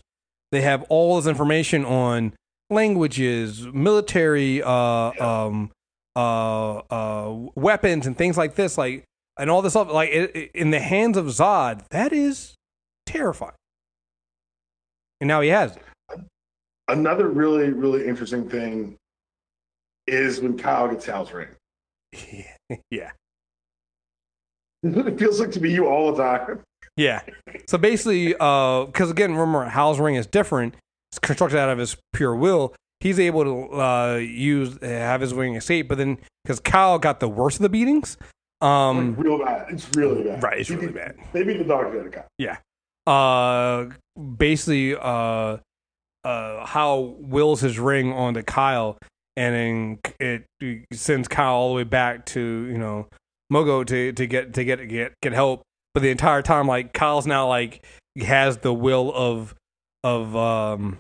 [0.51, 2.33] They have all this information on
[2.71, 5.71] languages, military, uh, um,
[6.17, 8.79] uh, uh, weapons, and things like this.
[8.79, 9.05] Like
[9.39, 9.91] and all this stuff.
[9.93, 12.55] Like it, it- in the hands of Zod, that is
[13.09, 13.55] terrifying.
[15.21, 15.83] And now he has it.
[16.89, 18.97] Another really really interesting thing
[20.07, 21.49] is when Kyle gets Hal's ring.
[22.91, 23.11] yeah.
[24.85, 26.61] It feels like to be you all the time.
[26.97, 27.23] Yeah.
[27.67, 30.77] So basically, because again, remember, Hal's ring is different.
[31.11, 32.77] It's constructed out of his pure will.
[33.01, 37.29] He's able to uh, use have his ring escape, but then because Kyle got the
[37.29, 38.17] worst of the beatings,
[38.61, 39.67] um, Like, real bad.
[39.71, 40.43] It's really bad.
[40.43, 41.17] Right, it's really bad.
[41.35, 42.29] Maybe the dog's got a cop.
[42.39, 42.59] Yeah.
[43.09, 43.89] Uh,
[44.37, 45.57] basically, uh,
[46.25, 48.99] uh, Hal wills his ring onto Kyle,
[49.35, 53.07] and then it sends Kyle all the way back to you know
[53.51, 55.63] Mogo to to get to get get get help.
[55.95, 57.83] But the entire time, like Kyle's now like
[58.21, 59.55] has the will of
[60.05, 60.99] of um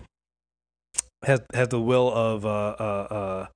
[1.24, 3.46] has has the will of uh uh uh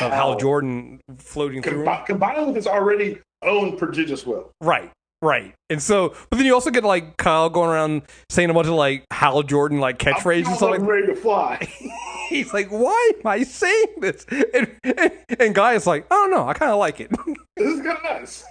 [0.00, 0.36] of Hal.
[0.36, 1.84] Jordan floating through.
[1.88, 2.04] him.
[2.04, 4.50] Combined with his already own prodigious will.
[4.60, 4.90] Right,
[5.22, 5.54] right.
[5.70, 8.74] And so, but then you also get like Kyle going around saying a bunch of
[8.74, 11.66] like Hal Jordan like catchphrases and stuff like I'm ready to fly.
[12.28, 14.26] He's like, why am I saying this?
[14.30, 17.10] And, and, and Guy is like, oh no, I kind of like it.
[17.56, 18.44] this is kind of nice.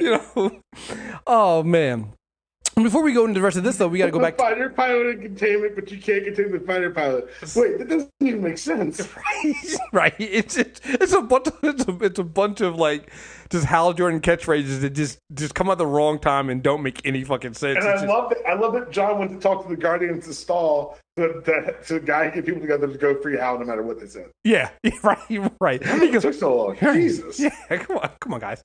[0.00, 0.60] you know?
[1.26, 2.12] Oh man.
[2.74, 4.38] Before we go into the rest of this, though, we got to go The back.
[4.38, 7.28] fighter pilot in containment, but you can't contain the fighter pilot.
[7.54, 9.06] Wait, that doesn't even make sense.
[9.92, 10.14] right?
[10.18, 13.12] It's, it's it's a bunch of, it's a, it's a bunch of like
[13.50, 17.04] just Hal Jordan catchphrases that just just come at the wrong time and don't make
[17.06, 17.76] any fucking sense.
[17.84, 18.38] And It's I just- love that.
[18.48, 21.94] I love that John went to talk to the Guardians to stall the the, to
[21.94, 24.30] the guy get people together to go free Hal no matter what they said.
[24.44, 24.70] yeah,
[25.02, 25.18] right,
[25.60, 25.84] right.
[25.84, 26.76] He it took so long?
[26.80, 27.38] Jesus.
[27.38, 28.62] Yeah, come on, come on, guys.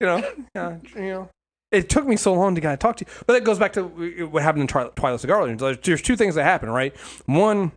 [0.00, 1.28] You know, yeah, you know.
[1.76, 3.72] It took me so long to kind of talk to you, but that goes back
[3.74, 3.82] to
[4.26, 5.60] what happened in Twi- Twilight of Guardians.
[5.60, 6.96] There's- two things that happen, right?
[7.26, 7.72] One,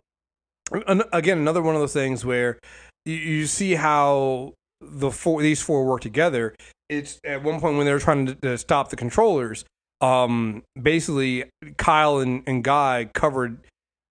[1.12, 2.58] again, another one of those things where
[3.04, 6.54] you, see how the four these four work together.
[6.88, 9.64] It's at one point when they were trying to, to stop the controllers.
[10.00, 11.44] Um, basically,
[11.76, 13.58] Kyle and, and Guy covered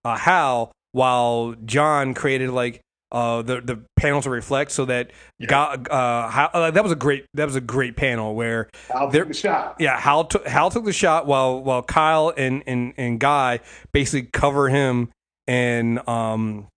[0.05, 5.11] uh, Hal while John created like uh the the panel to reflect so that
[5.45, 9.11] Guy, uh Hal, uh, that was a great that was a great panel where Hal
[9.11, 9.75] took the shot.
[9.79, 13.59] yeah Hal took Hal took the shot while while Kyle and and and Guy
[13.91, 15.09] basically cover him
[15.47, 16.67] and um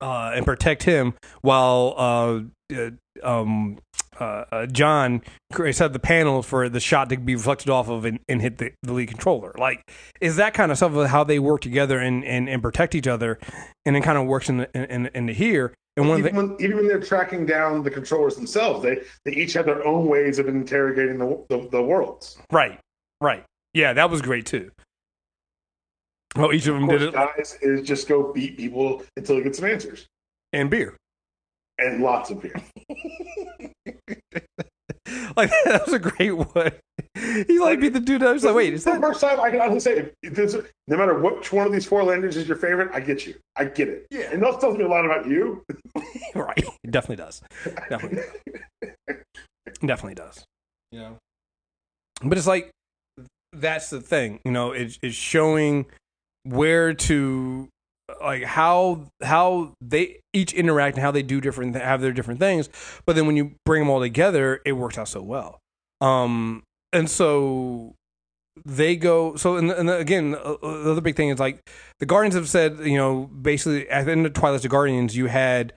[0.00, 2.40] uh and protect him while uh,
[2.76, 2.90] uh
[3.22, 3.78] um
[4.20, 5.22] uh, uh, John
[5.72, 8.72] set the panel for the shot to be reflected off of and, and hit the,
[8.82, 9.52] the lead controller.
[9.58, 12.94] Like, is that kind of stuff of how they work together and, and, and protect
[12.94, 13.38] each other,
[13.86, 15.74] and it kind of works in the, in, in the here.
[15.96, 19.00] And one of Even the when, even when they're tracking down the controllers themselves, they,
[19.24, 22.38] they each have their own ways of interrogating the, the, the worlds.
[22.50, 22.78] right,
[23.20, 23.44] right,
[23.74, 24.70] yeah, that was great too.
[26.34, 29.36] Well, each of them Of did course, it, guys is just go beat people until
[29.36, 30.06] they get some answers
[30.54, 30.96] and beer.
[31.78, 32.54] and lots of beer.
[35.36, 36.72] like that was a great one.
[37.46, 38.22] He like beat the dude.
[38.22, 40.34] I was like, wait, is that the first time I can honestly say, if, if
[40.34, 43.34] there's, no matter which one of these four landers is your favorite, I get you.
[43.56, 44.06] I get it.
[44.10, 44.32] Yeah.
[44.32, 45.64] And that tells me a lot about you.
[46.34, 46.64] right?
[46.84, 47.42] It definitely does.
[47.88, 48.22] Definitely,
[49.84, 50.44] definitely does.
[50.90, 51.12] Yeah,
[52.22, 52.70] but it's like
[53.52, 54.40] that's the thing.
[54.44, 55.86] You know, it's it's showing
[56.44, 57.68] where to
[58.22, 62.68] like how how they each interact and how they do different have their different things.
[63.06, 65.58] But then when you bring them all together, it works out so well.
[66.00, 67.94] Um, and so
[68.64, 71.58] they go so and, and again uh, the other big thing is like
[72.00, 75.26] the guardians have said you know basically at the end of twilight the guardians you
[75.26, 75.72] had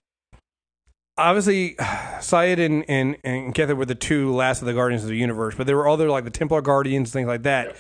[1.18, 1.76] obviously
[2.20, 5.56] Sayd and and and Kether were the two last of the guardians of the universe
[5.56, 7.78] but there were other like the templar guardians things like that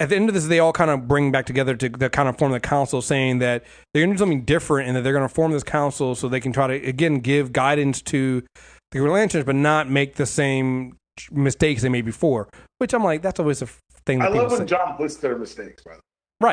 [0.00, 2.28] at the end of this they all kind of bring back together to, to kind
[2.28, 5.12] of form the council saying that they're going to do something different and that they're
[5.12, 8.42] going to form this council so they can try to again give guidance to
[8.90, 10.96] the Green Lanterns but not make the same
[11.30, 13.68] mistakes they made before which i'm like that's always a
[14.04, 14.58] thing that I love say.
[14.58, 16.00] when John lists their mistakes, by the way.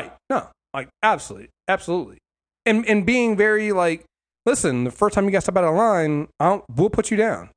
[0.02, 2.18] right no like absolutely absolutely
[2.64, 4.04] and and being very like
[4.46, 7.50] listen the first time you guys step out of line I'll, we'll put you down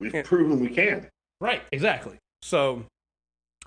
[0.00, 0.22] We've Yeah.
[0.22, 1.08] proven we can.
[1.40, 2.84] right exactly so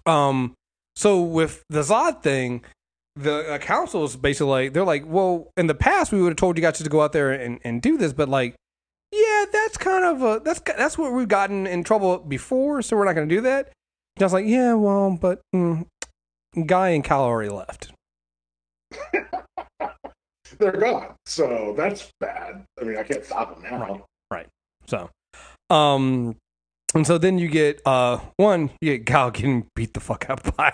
[0.06, 0.54] um
[0.98, 2.64] so with the zod thing
[3.16, 6.58] the council is basically like they're like well in the past we would have told
[6.58, 8.56] you guys to go out there and, and do this but like
[9.12, 13.06] yeah that's kind of a that's that's what we've gotten in trouble before so we're
[13.06, 13.72] not going to do that
[14.16, 15.86] and i was like yeah well but mm,
[16.66, 17.92] guy and Hal already left
[20.60, 21.14] They're gone.
[21.26, 22.64] So that's bad.
[22.80, 23.80] I mean, I can't stop them now.
[23.80, 24.02] Right.
[24.32, 24.48] Right.
[24.88, 25.10] So,
[25.70, 26.36] um,
[26.96, 30.56] and so then you get uh one, you get Gal getting beat the fuck up
[30.58, 30.74] by.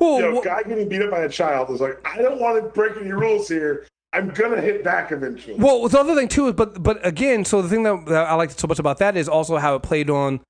[0.00, 2.40] well, You know, wh- guy getting beat up by a child is like, I don't
[2.40, 3.86] want to break any rules here.
[4.12, 5.54] I'm gonna hit back eventually.
[5.54, 8.34] well, the other thing too is, but but again, so the thing that, that I
[8.34, 10.40] like so much about that is also how it played on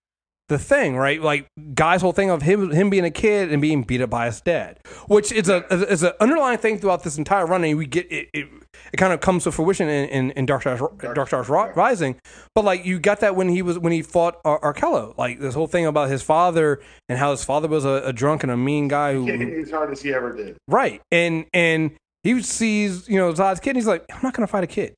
[0.50, 1.22] the thing, right?
[1.22, 4.26] Like Guy's whole thing of him him being a kid and being beat up by
[4.26, 7.86] his dad, which is a is an underlying thing throughout this entire run, and we
[7.86, 8.28] get it.
[8.34, 8.48] it
[8.92, 12.16] it kind of comes to fruition in, in, in Dark Stars Dark, Stars Ri- Rising,
[12.54, 15.54] but like you got that when he was when he fought Ar- Arkillo, like this
[15.54, 18.56] whole thing about his father and how his father was a, a drunk and a
[18.56, 19.28] mean guy who
[19.62, 20.56] as hard as he ever did.
[20.68, 21.00] Right.
[21.10, 24.64] And and he sees, you know, Zod's kid and he's like, I'm not gonna fight
[24.64, 24.94] a kid.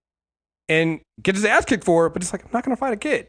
[0.69, 2.97] And gets his ass kicked for it, but it's like, I'm not gonna fight a
[2.97, 3.27] kid.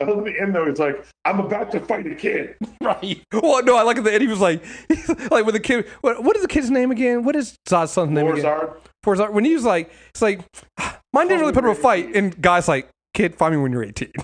[0.00, 2.56] At the end, though, he's like, I'm about to fight a kid.
[2.80, 3.22] Right.
[3.32, 4.64] Well, no, I like at the end he was like
[5.30, 7.22] like with the kid what, what is the kid's name again?
[7.24, 8.44] What is Zod's son's name again?
[8.44, 8.78] Warzard.
[9.04, 9.30] Forzar.
[9.32, 10.40] When he was like, it's like
[11.12, 13.84] mine didn't really put up a fight, and guys like, kid, find me when you're
[13.84, 14.10] 18.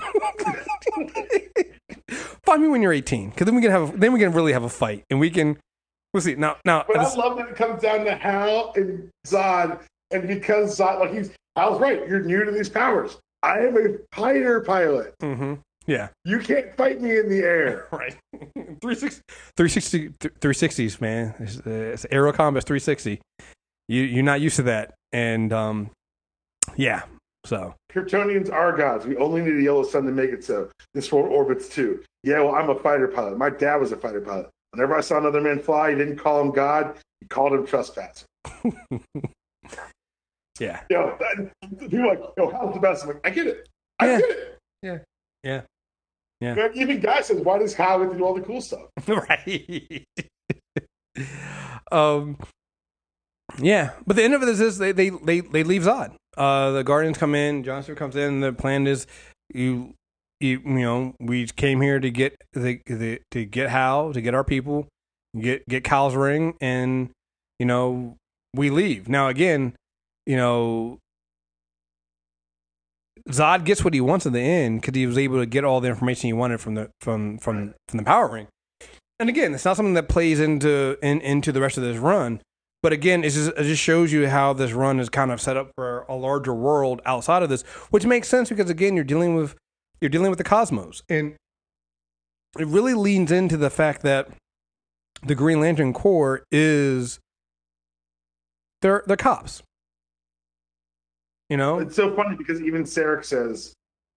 [2.45, 4.63] find me when you're 18, because then we can have then we can really have
[4.63, 5.59] a fight, and we can
[6.15, 6.37] We'll see.
[6.37, 9.81] Now, now, But I this- love that it comes down to Hal and Zod,
[10.13, 13.19] and because Zod, like he's Hal's right, you're new to these powers.
[13.45, 15.15] I am a fighter pilot.
[15.21, 15.59] Mhm.
[15.87, 17.87] yeah, You can't fight me in the air.
[17.93, 18.17] right.
[18.81, 19.23] 360,
[19.57, 20.09] 360,
[20.41, 21.35] 360s, man.
[21.39, 23.21] It's, uh, it's Aero Combat 360.
[23.89, 25.91] You you're not used to that, and um,
[26.77, 27.03] yeah.
[27.45, 29.05] So Kryptonians are gods.
[29.05, 30.71] We only need a yellow sun to make it so.
[30.95, 32.03] This world orbits too.
[32.23, 33.37] Yeah, well, I'm a fighter pilot.
[33.37, 34.49] My dad was a fighter pilot.
[34.71, 36.97] Whenever I saw another man fly, he didn't call him God.
[37.21, 38.25] He called him trespasser.
[40.61, 43.03] yeah, Yo, that, people are like, yo, Hal's the best.
[43.03, 43.69] I'm like, I get it.
[43.99, 44.19] I Yeah.
[44.21, 44.59] get it.
[44.83, 44.99] Yeah.
[45.43, 45.61] Yeah.
[46.41, 46.55] Yeah.
[46.55, 48.89] Man, even Guy says, why does to do all the cool stuff?
[49.09, 50.05] right.
[51.93, 52.37] um,
[53.59, 56.15] yeah, but the end of it is this: they they they, they leave Zod.
[56.37, 57.63] Uh, the Guardians come in.
[57.63, 58.41] John Stewart comes in.
[58.41, 59.07] The plan is
[59.53, 59.95] you.
[60.41, 64.35] You, you know, we came here to get the, the to get Hal, to get
[64.35, 64.89] our people,
[65.41, 67.11] get get Kyle's ring, and
[67.59, 68.17] you know
[68.53, 69.09] we leave.
[69.09, 69.75] Now again,
[70.27, 70.99] you know,
[73.29, 75.81] Zod gets what he wants in the end because he was able to get all
[75.81, 78.49] the information he wanted from the from from from the power ring.
[79.19, 82.41] And again, it's not something that plays into in, into the rest of this run.
[82.83, 85.57] But again, it just, it just shows you how this run is kind of set
[85.57, 89.35] up for a larger world outside of this, which makes sense because again, you're dealing
[89.35, 89.55] with
[90.03, 91.35] you're dealing with the cosmos, and
[92.59, 94.29] it really leans into the fact that
[95.23, 97.21] the Green Lantern Corps is
[98.83, 99.63] they're they're cops.
[101.51, 103.75] You know, It's so funny because even Sarek says,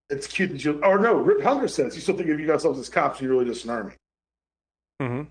[0.10, 2.80] it's cute that you, or no, Rip Helger says, you still think of you yourselves
[2.80, 3.94] as cops, you're really just an army.
[5.02, 5.24] hmm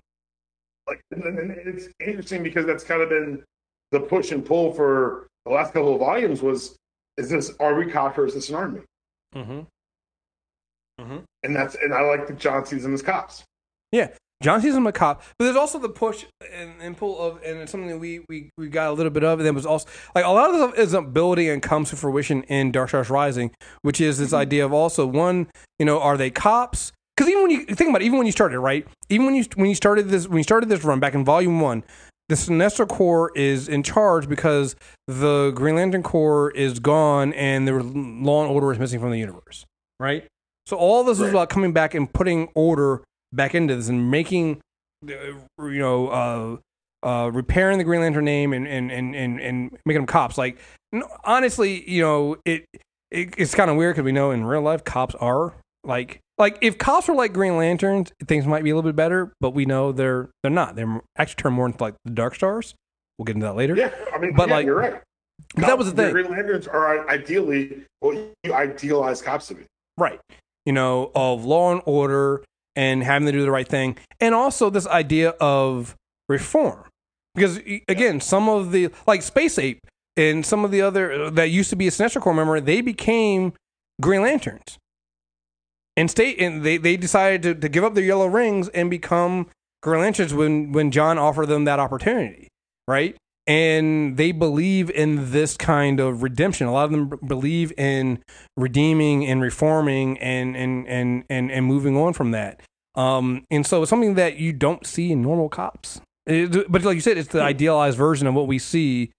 [0.87, 3.43] like and, it's interesting because that's kind of been
[3.91, 6.77] the push and pull for the last couple of volumes was
[7.17, 8.81] is this are we cops or is this an army?
[9.35, 11.17] Mm-hmm.
[11.43, 13.43] And that's and i like that john sees them as cops.
[13.91, 14.09] Yeah,
[14.43, 17.57] John sees him a cop, but there's also the push and, and pull of, and
[17.57, 19.39] it's something that we, we we got a little bit of.
[19.39, 22.43] And then was also like a lot of stuff is ability and comes to fruition
[22.43, 24.37] in Dark Stars Rising, which is this mm-hmm.
[24.37, 25.47] idea of also one,
[25.79, 26.91] you know, are they cops?
[27.15, 28.87] Because even when you think about it, even when you started, right?
[29.09, 31.59] Even when you when you started this when you started this run back in Volume
[31.59, 31.83] One,
[32.29, 34.75] the Sinestro Corps is in charge because
[35.07, 39.17] the Green Lantern Corps is gone and the Law and Order is missing from the
[39.17, 39.65] universe,
[39.99, 40.27] right?
[40.67, 43.01] So all this is about coming back and putting order
[43.33, 44.59] back into this and making,
[45.07, 45.11] uh,
[45.63, 46.57] you know, uh,
[47.07, 50.37] uh, repairing the Green Lantern name and and and and, and making them cops.
[50.37, 50.57] Like,
[51.23, 52.65] honestly, you know, it,
[53.11, 56.57] it it's kind of weird because we know in real life cops are like like
[56.61, 59.31] if cops were like Green Lanterns, things might be a little bit better.
[59.39, 60.75] But we know they're they're not.
[60.75, 62.75] They're actually turned more into like the Dark Stars.
[63.17, 63.75] We'll get into that later.
[63.75, 65.01] yeah i mean But, yeah, like, you're right
[65.55, 66.11] But that was the thing.
[66.11, 69.63] green lanterns are ideally what you idealize cops to be
[69.97, 70.19] Right.
[70.67, 72.43] You know, of law and order
[72.77, 73.97] and having to do the right thing.
[74.21, 75.95] And also this idea of
[76.29, 76.85] reform.
[77.35, 77.59] Because
[77.89, 79.79] again, some of the like Space Ape
[80.15, 82.81] and some of the other uh, that used to be a Sinestro Corps member, they
[82.81, 83.53] became
[83.99, 84.77] Green Lanterns.
[85.97, 89.47] And state and they, they decided to, to give up their yellow rings and become
[89.81, 92.47] Green Lanterns when, when John offered them that opportunity.
[92.87, 93.17] Right?
[93.47, 96.67] And they believe in this kind of redemption.
[96.67, 98.21] A lot of them b- believe in
[98.57, 102.61] redeeming and reforming and and and and, and moving on from that.
[102.95, 106.01] Um, and so it's something that you don't see in normal cops.
[106.25, 109.11] It- but like you said, it's the idealized version of what we see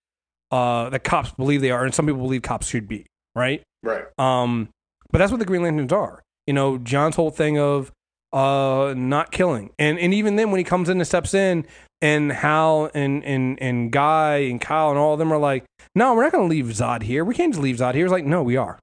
[0.50, 3.06] uh, that cops believe they are, and some people believe cops should be.
[3.34, 3.62] Right.
[3.82, 4.68] right Um,
[5.10, 6.22] but that's what the Green Lanterns are.
[6.46, 7.92] You know, John's whole thing of
[8.32, 9.70] uh not killing.
[9.78, 11.64] And and even then when he comes in and steps in
[12.00, 16.14] and Hal and and and Guy and Kyle and all of them are like, No,
[16.14, 17.24] we're not gonna leave Zod here.
[17.24, 18.04] We can't just leave Zod here.
[18.04, 18.78] It's like, no, we are.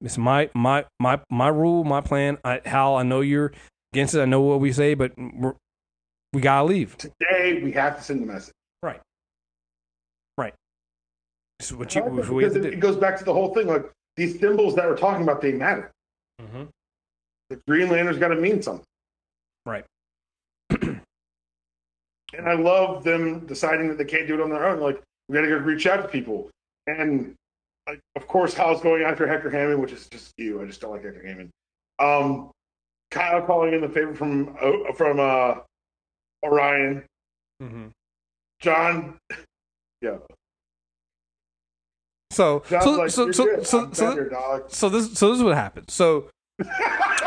[0.00, 2.38] It's my my my my rule, my plan.
[2.44, 3.52] I, Hal, I know you're
[3.92, 4.20] against it.
[4.20, 5.54] I know what we say, but we're,
[6.32, 6.96] we gotta leave.
[6.96, 9.00] today we have to send the message Right.
[10.36, 10.54] Right.
[11.58, 12.80] This is what you what we because have it, to it do.
[12.80, 15.90] goes back to the whole thing like these symbols that we're talking about they matter
[16.40, 16.68] Mhm.
[17.50, 18.84] the green lantern's got to mean something
[19.66, 19.84] Right.
[22.36, 24.80] And I love them deciding that they can't do it on their own.
[24.80, 26.50] Like, we got to go reach out to people.
[26.86, 27.34] And,
[27.86, 30.60] like, of course, Hal's going after Hector Hammond, which is just you.
[30.60, 31.50] I just don't like Hector Hammond.
[31.98, 32.50] Um,
[33.10, 35.54] Kyle calling in the favor from uh, from uh,
[36.44, 37.04] Orion.
[37.62, 37.90] Mhm.
[38.60, 39.18] John,
[40.02, 40.18] yeah.
[42.30, 45.92] So John's so like, so so so, so, so this so this is what happens.
[45.92, 46.28] So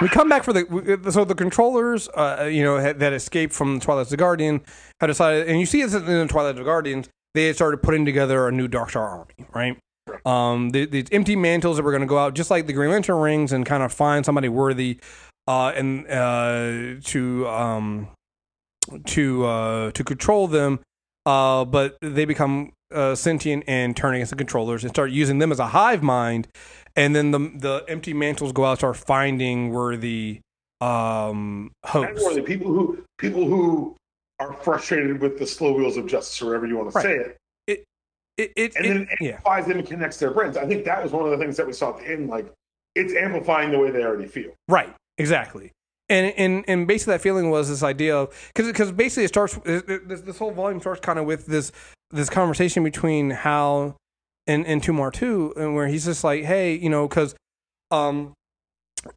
[0.02, 4.04] we come back for the so the controllers, uh, you know, that escaped from Twilight
[4.04, 4.62] of the Guardian
[5.00, 7.10] had decided, and you see this in the Twilight of the Guardians.
[7.34, 9.78] They had started putting together a new Dark Star army, right?
[10.26, 12.92] Um, the, these empty mantles that were going to go out, just like the Green
[12.92, 15.00] Lantern rings, and kind of find somebody worthy,
[15.48, 18.10] uh, and uh, to um,
[19.06, 20.80] to uh, to control them,
[21.26, 25.52] uh, but they become uh, sentient and turn against the controllers and start using them
[25.52, 26.48] as a hive mind,
[26.96, 30.40] and then the the empty mantles go out and start finding where the
[30.82, 32.24] um, hosts.
[32.24, 33.96] Or the people who people who
[34.40, 37.04] are frustrated with the slow wheels of justice, or whatever you want to Right.
[37.04, 37.38] say it,
[38.38, 40.58] It, it, and it- then it yeah, amplifies them and connects their brains.
[40.58, 42.30] I think that was one of the things that we saw at the end.
[42.30, 42.52] Like
[42.96, 44.52] it's amplifying the way they already feel.
[44.68, 45.72] right, exactly.
[46.10, 49.58] And, and and basically that feeling was this idea of because because basically it starts
[49.64, 51.72] this, this whole volume starts kind of with this
[52.10, 53.30] this conversation between
[54.52, 57.36] Hal and and Tomar-Tu, and where he's just like, hey, you know, because
[57.92, 58.34] um,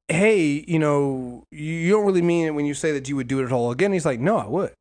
[0.08, 3.28] hey, you know, you, you don't really mean it when you say that you would
[3.28, 3.92] do it all again.
[3.92, 4.72] He's like, no, I would.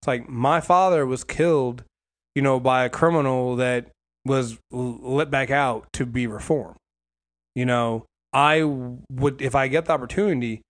[0.00, 1.84] It's like my father was killed,
[2.34, 3.88] you know, by a criminal that
[4.24, 6.76] was let back out to be reformed.
[7.54, 10.62] You know, I would if I get the opportunity,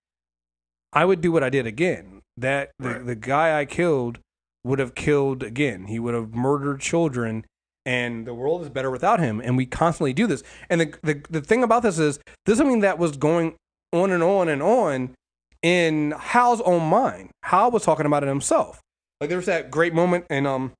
[0.93, 2.21] I would do what I did again.
[2.37, 3.07] That the, Right.
[3.07, 4.19] the guy I killed
[4.65, 5.87] would have killed again.
[5.87, 7.45] He would have murdered children
[7.85, 10.43] and the world is better without him and we constantly do this.
[10.71, 13.55] And the the, the thing about this is this is something that was going
[13.93, 15.15] on and on and on
[15.63, 17.31] in Hal's own mind.
[17.45, 18.81] Hal was talking about it himself.
[19.21, 20.73] Like there was that great moment in um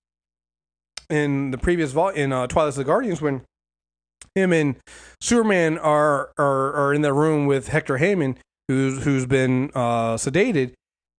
[1.11, 3.43] in the previous vol in uh, Twilight of the Guardians when
[4.35, 4.77] him and
[5.21, 8.39] Superman are are are in the room with Hector Hammond,
[8.69, 10.73] who's who's been uh, sedated,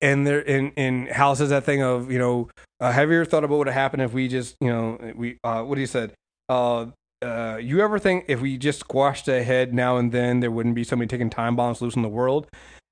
[0.03, 2.49] and there and and Hal says that thing of you know,
[2.79, 5.39] uh, have you ever thought about what would happen if we just you know we
[5.43, 6.13] uh, what he said.
[6.49, 6.87] Uh,
[7.23, 10.83] uh, you ever think if we just squashed ahead now and then, there wouldn't be
[10.83, 12.47] somebody taking time bombs loose in the world?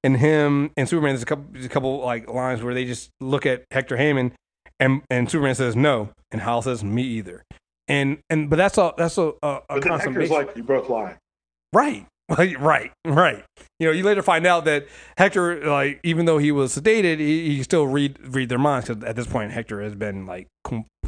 [0.05, 3.09] And him and Superman, there's a couple, there's a couple like lines where they just
[3.19, 4.31] look at Hector Hammond,
[4.79, 7.43] and and Superman says no, and Hal says me either.
[7.89, 10.89] And and but that's all that's a, a, a But then Hector's like, "You both
[10.89, 11.17] lying."
[11.73, 12.07] Right.
[12.29, 12.91] Like, right.
[13.05, 13.43] Right.
[13.79, 17.55] You know, you later find out that Hector, like, even though he was sedated, he,
[17.55, 20.47] he still read read their minds because at this point Hector has been like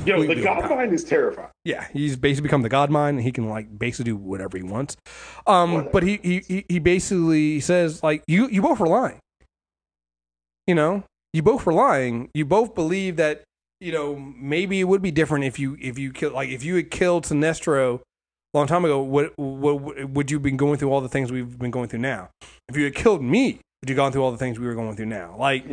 [0.05, 1.49] Yo, the God mind is terrifying.
[1.63, 4.63] Yeah, he's basically become the god mind, and he can like basically do whatever he
[4.63, 4.97] wants.
[5.47, 9.19] Um, but he, he he he basically says like you you both were lying.
[10.67, 12.29] You know, you both were lying.
[12.33, 13.43] You both believe that
[13.79, 16.75] you know maybe it would be different if you if you killed like if you
[16.75, 18.01] had killed Sinestro
[18.53, 19.01] long time ago.
[19.01, 22.29] What what would you been going through all the things we've been going through now?
[22.69, 24.95] If you had killed me, would you gone through all the things we were going
[24.95, 25.35] through now?
[25.37, 25.65] Like,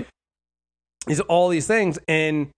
[1.09, 2.49] is all these things and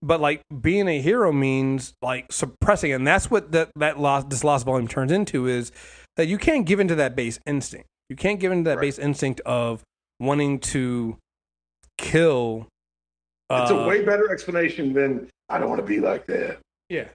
[0.00, 4.44] but like being a hero means like suppressing and that's what that that lost this
[4.44, 5.72] lost volume turns into is
[6.16, 8.82] that you can't give into that base instinct you can't give into that Right.
[8.82, 9.82] base instinct of
[10.20, 11.16] wanting to
[11.98, 12.68] kill
[13.50, 16.58] It's a uh, way better explanation than "I don't want to be like that."
[16.88, 17.08] yeah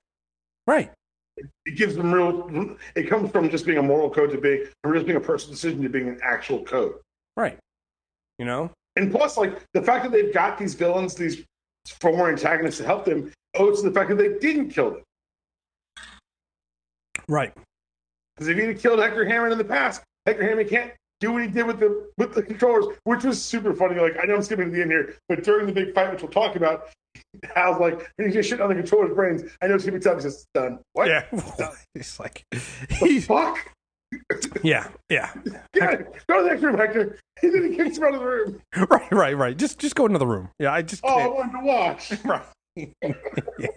[0.68, 0.92] right
[1.38, 2.78] It gives them real.
[2.96, 5.54] It comes from just being a moral code to being, from just being a personal
[5.54, 6.96] decision to being an actual code.
[7.36, 7.58] right
[8.40, 11.44] you know And plus, like the fact that they've got these villains, these
[12.02, 15.02] former antagonists to help them, owes to the fact that they didn't kill them.
[17.28, 17.54] right
[18.36, 21.42] Because if he'd have killed Hector Hammond in the past, Hector Hammond can't do what
[21.42, 24.00] he did with the with the controllers, which was super funny.
[24.00, 26.22] Like I know I'm skipping to the end here, but during the big fight, which
[26.22, 26.90] we'll talk about,
[27.56, 29.44] Hal's like, and he's just shit on the controller's brains.
[29.62, 30.16] I know it's gonna be tough.
[30.16, 30.80] He's just done.
[30.94, 31.08] What?
[31.08, 31.26] yeah
[31.96, 32.62] it's like The
[33.00, 33.58] he's fuck?
[34.64, 35.34] yeah yeah
[35.76, 35.96] Yeah,
[36.30, 37.18] go to the next room, Hector.
[37.42, 38.62] He didn't kicks him out of the room.
[38.90, 41.36] right right right just just go into the room yeah i just Oh, I can't.
[41.36, 42.14] wanted to watch.
[42.24, 42.94] Right.
[43.60, 43.68] Yeah.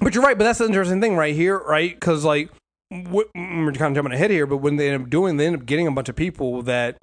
[0.00, 0.36] But you're right.
[0.36, 1.94] But that's the interesting thing right here, right?
[1.94, 2.50] Because like
[2.90, 5.46] what, mm, we're kind of jumping ahead here, but when they end up doing, they
[5.46, 6.96] end up getting a bunch of people that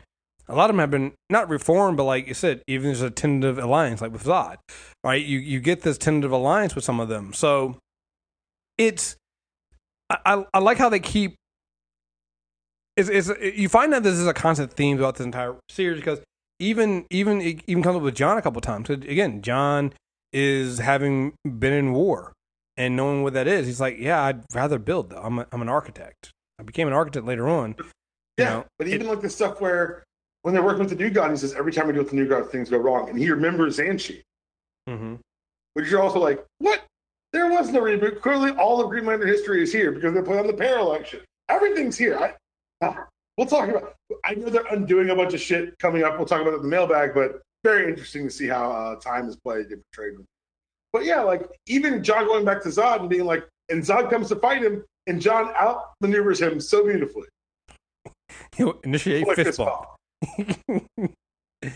[0.50, 3.12] a lot of them have been not reformed, but like you said, even there's a
[3.12, 4.58] tentative alliance, like with Zod,
[5.04, 5.24] right?
[5.24, 7.78] You you get this tentative alliance with some of them, so
[8.78, 9.16] it's
[10.10, 11.36] I I, like how they keep.
[12.97, 16.20] It's, it's you find that this is a constant theme throughout this entire series because
[16.60, 18.89] even even it even comes up with John a couple times.
[18.89, 19.93] Again, John
[20.34, 22.34] is having been in war
[22.76, 23.68] and knowing what that is.
[23.68, 25.12] He's like, yeah, I'd rather build.
[25.12, 25.22] Though.
[25.22, 26.32] I'm a, I'm an architect.
[26.60, 27.76] I became an architect later on.
[27.78, 27.86] you
[28.38, 30.04] Yeah, know, but even like the stuff where
[30.43, 32.15] when they're working with the new god, he says every time we do with the
[32.15, 34.21] new god, things go wrong, and he remembers Zanshi.
[34.87, 35.15] hmm
[35.75, 36.83] But you're also like, what?
[37.31, 38.21] There was no reboot.
[38.21, 41.21] Clearly, all of Green Lantern history is here because they play on the parallax election.
[41.47, 42.17] Everything's here.
[42.17, 42.33] I,
[42.81, 43.05] ah,
[43.37, 43.93] we'll talk about.
[44.25, 46.17] I know they're undoing a bunch of shit coming up.
[46.17, 49.27] We'll talk about it in the mailbag, but very interesting to see how uh, time
[49.27, 50.17] is played and portrayed.
[50.91, 54.29] But yeah, like even John going back to Zod and being like, and Zod comes
[54.29, 57.27] to fight him, and John outmaneuvers him so beautifully.
[58.55, 59.85] He'll initiate Like fist bump.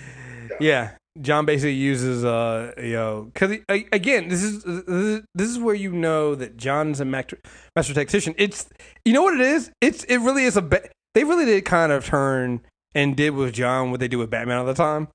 [0.60, 0.92] yeah,
[1.22, 5.76] John basically uses uh you know because again this is this is- this is where
[5.76, 7.40] you know that John's a master,
[7.76, 8.34] master tactician.
[8.38, 8.68] It's
[9.06, 9.72] you know what it is.
[9.82, 12.62] It's it really is a ba- they really did kind of turn
[12.96, 15.08] and did with John what they do with Batman all the time.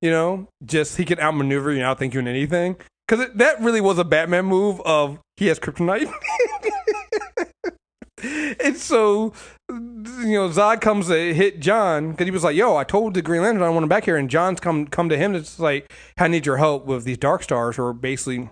[0.00, 2.76] You know, just he can outmaneuver you and outthink you in anything.
[3.06, 6.10] Because that really was a Batman move of he has kryptonite.
[8.22, 9.32] and so,
[9.68, 13.22] you know, Zod comes to hit John because he was like, "Yo, I told the
[13.22, 15.34] Green Lantern I want him back here," and John's come come to him.
[15.34, 18.48] It's like, "I need your help with these Dark Stars," or basically,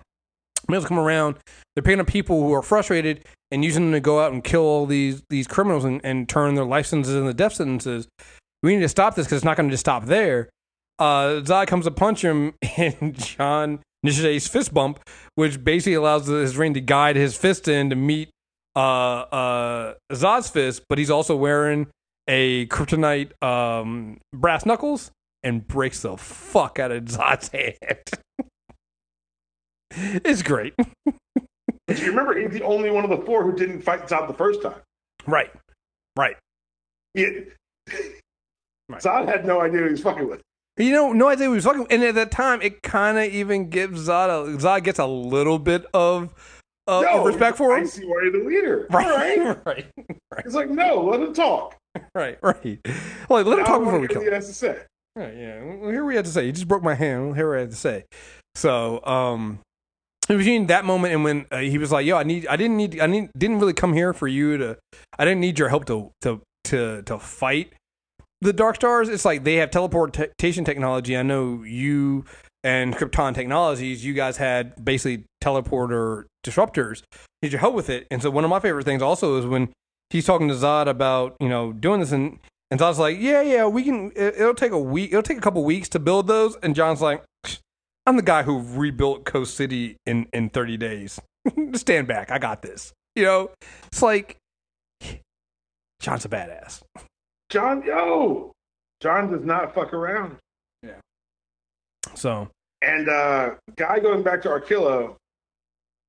[0.67, 1.37] males come around.
[1.75, 4.61] They're picking up people who are frustrated and using them to go out and kill
[4.61, 8.07] all these these criminals and, and turn their life sentences into death sentences.
[8.63, 10.49] We need to stop this because it's not going to just stop there.
[10.99, 14.99] Uh, Zod comes to punch him, and John initiates fist bump,
[15.35, 18.29] which basically allows his ring to guide his fist in to meet
[18.75, 21.87] uh, uh, Zod's fist, but he's also wearing
[22.27, 25.11] a kryptonite um, brass knuckles
[25.43, 28.09] and breaks the fuck out of Zod's hand.
[30.25, 30.73] it's great.
[31.87, 34.33] But you remember, he's the only one of the four who didn't fight Zod the
[34.33, 34.75] first time.
[35.27, 35.51] Right.
[36.15, 36.37] Right.
[37.13, 37.47] He,
[38.91, 39.01] Right.
[39.01, 40.41] Zod had no idea who he was fucking with.
[40.77, 41.87] You know, no idea who he was fucking.
[41.89, 45.59] And at that time, it kind of even gives Zod a, Zod gets a little
[45.59, 46.33] bit of
[46.91, 47.83] uh, no, respect for him.
[47.83, 48.87] I see why you're the leader.
[48.91, 49.39] Right.
[49.65, 50.45] right, right.
[50.45, 51.77] It's like, no, let him talk.
[52.15, 52.79] right, right.
[53.29, 54.27] Well, let him talk before we kill him.
[54.27, 54.77] He has to say.
[55.15, 55.63] Right, yeah.
[55.63, 56.45] Well, here we had to say.
[56.45, 57.25] You just broke my hand.
[57.25, 58.05] Well, here we had to say.
[58.55, 59.59] So, um,
[60.27, 62.99] between that moment and when uh, he was like, "Yo, I need, I didn't need,
[62.99, 64.77] I need, didn't really come here for you to,
[65.17, 67.73] I didn't need your help to, to, to, to fight
[68.41, 71.17] the Dark Stars." It's like they have teleportation technology.
[71.17, 72.25] I know you
[72.63, 74.03] and Krypton Technologies.
[74.05, 77.03] You guys had basically teleporter disruptors.
[77.41, 78.07] Need your help with it.
[78.11, 79.69] And so, one of my favorite things also is when
[80.09, 82.39] he's talking to Zod about you know doing this and.
[82.69, 84.13] And Zod's like, yeah, yeah, we can.
[84.15, 85.09] It, it'll take a week.
[85.09, 86.55] It'll take a couple weeks to build those.
[86.63, 87.21] And John's like,
[88.05, 91.19] I'm the guy who rebuilt Coast City in in 30 days.
[91.73, 92.31] Stand back.
[92.31, 92.93] I got this.
[93.15, 93.51] You know,
[93.87, 94.37] it's like
[95.99, 96.81] John's a badass.
[97.49, 98.53] John, yo,
[99.01, 100.37] John does not fuck around.
[100.81, 100.99] Yeah.
[102.15, 102.49] So
[102.81, 105.15] And uh, guy going back to Arkillo,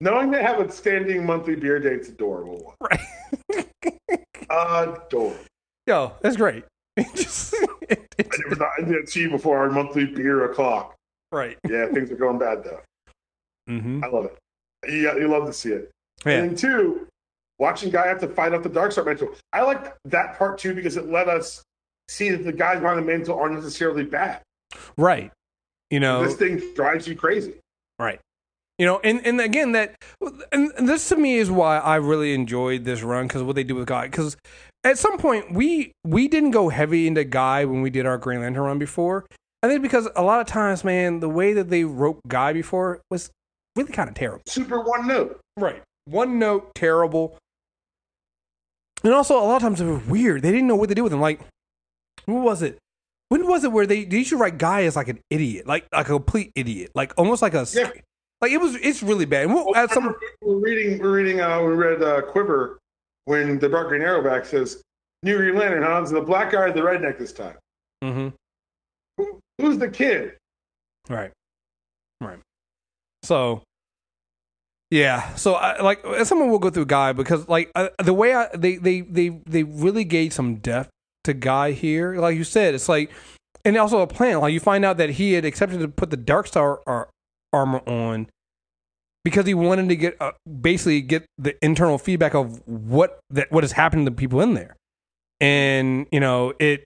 [0.03, 2.75] knowing they have a standing monthly beer date's adorable.
[2.81, 3.01] right,
[4.51, 5.37] Adorable.
[5.87, 6.65] yo, that's great.
[6.99, 7.55] It just
[7.89, 10.95] it- it was not I didn't see before our monthly beer o'clock.
[11.33, 11.57] right.
[11.69, 12.81] Yeah, things are going bad though.
[13.71, 14.05] Mm-hmm.
[14.05, 14.39] I love it.
[14.91, 15.91] You, you love to see it.
[16.27, 16.43] Yeah.
[16.43, 17.07] And two,
[17.59, 19.31] watching guy have to fight off the dark side mental.
[19.55, 21.63] I like that part too because it let us
[22.09, 24.43] see that the guys behind the mantle aren't necessarily bad.
[24.99, 25.33] Right.
[25.91, 27.55] You know, This thing drives you crazy.
[27.99, 28.21] Right.
[28.83, 29.95] You know, and, and again, that
[30.51, 33.77] and this to me is why I really enjoyed this run because what they do
[33.77, 34.07] with Guy.
[34.09, 34.37] Because
[34.83, 38.41] at some point we we didn't go heavy into Guy when we did our Green
[38.41, 39.25] Lantern run before.
[39.63, 43.01] I think because a lot of times, man, the way that they wrote Guy before
[43.09, 43.31] was
[43.77, 44.43] really kind of terrible.
[44.49, 45.39] Super one note.
[45.57, 45.81] Right.
[46.07, 47.39] One note, terrible.
[49.05, 50.43] And also, a lot of times it was weird.
[50.43, 51.21] They didn't know what to do with him.
[51.21, 51.41] Like,
[52.27, 52.79] who was it?
[53.29, 55.87] When was it where they, they used to write Guy as like an idiot, like
[55.93, 57.93] like a complete idiot, like almost like a Yeah.
[58.43, 58.75] Like it was.
[58.75, 59.45] It's really bad.
[59.45, 60.15] And we'll, some...
[60.43, 60.99] We're reading.
[60.99, 61.41] We're reading.
[61.41, 62.79] Uh, we read uh, Quiver
[63.25, 64.83] when the Dark Green Arrow back says
[65.23, 65.83] New Green Lantern.
[65.85, 66.05] Huh?
[66.05, 67.57] So the black guy the redneck this time.
[68.05, 68.29] Mm-hmm.
[69.17, 70.37] Who, who's the kid?
[71.09, 71.31] Right.
[72.21, 72.39] Right.
[73.23, 73.63] So,
[74.91, 75.35] yeah.
[75.35, 78.77] So, I, like, someone will go through Guy because, like, uh, the way I they
[78.77, 80.91] they they they really gave some depth
[81.25, 82.17] to Guy here.
[82.17, 83.11] Like you said, it's like,
[83.65, 84.41] and also a plan.
[84.41, 87.09] Like you find out that he had accepted to put the Dark Star ar-
[87.53, 88.29] armor on
[89.25, 93.65] because he wanted to get uh, basically get the internal feedback of what that what
[93.65, 94.77] has happened to people in there,
[95.41, 96.85] and you know it.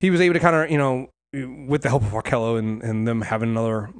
[0.00, 3.06] He was able to kind of you know with the help of Arkillo and, and
[3.06, 3.90] them having another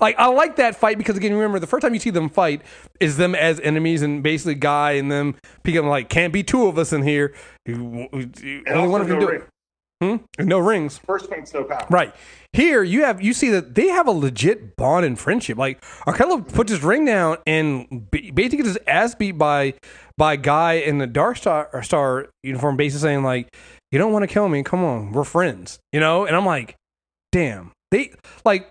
[0.00, 2.62] like I like that fight because again remember the first time you see them fight
[3.00, 5.34] is them as enemies and basically guy and them
[5.64, 7.34] picking like can't be two of us in here
[7.68, 8.08] only
[8.88, 9.48] one of no do it
[10.02, 10.16] hmm?
[10.38, 10.98] no rings.
[10.98, 11.86] First fight's no power.
[11.90, 12.14] right.
[12.52, 15.58] Here you have you see that they have a legit bond and friendship.
[15.58, 19.74] Like Arkillo puts his ring down and basically gets his ass beat by
[20.16, 23.54] by guy in the dark star or star uniform basically saying like
[23.90, 24.62] you don't want to kill me.
[24.62, 25.12] Come on.
[25.12, 25.78] We're friends.
[25.92, 26.24] You know?
[26.26, 26.76] And i'm like
[27.32, 27.72] damn.
[27.90, 28.12] They
[28.44, 28.68] like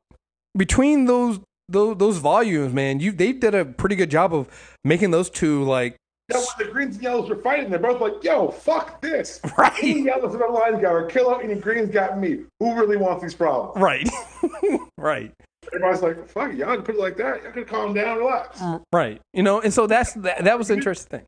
[0.58, 4.48] between those those those volumes man you they did a pretty good job of
[4.84, 5.96] making those two like
[6.30, 9.74] Now, when the greens and yellows were fighting, they're both like, "Yo, fuck this!" Right.
[9.84, 12.46] Any yellows in our line got Arkillo, any greens got me.
[12.60, 13.82] Who really wants these problems?
[13.82, 14.10] right
[14.98, 15.32] right
[15.68, 17.44] Everybody's like, "Fuck it, y'all can put it like that.
[17.44, 18.80] Y'all can calm down, relax." Uh.
[18.92, 21.26] right you know and so that's that, that was the interesting thing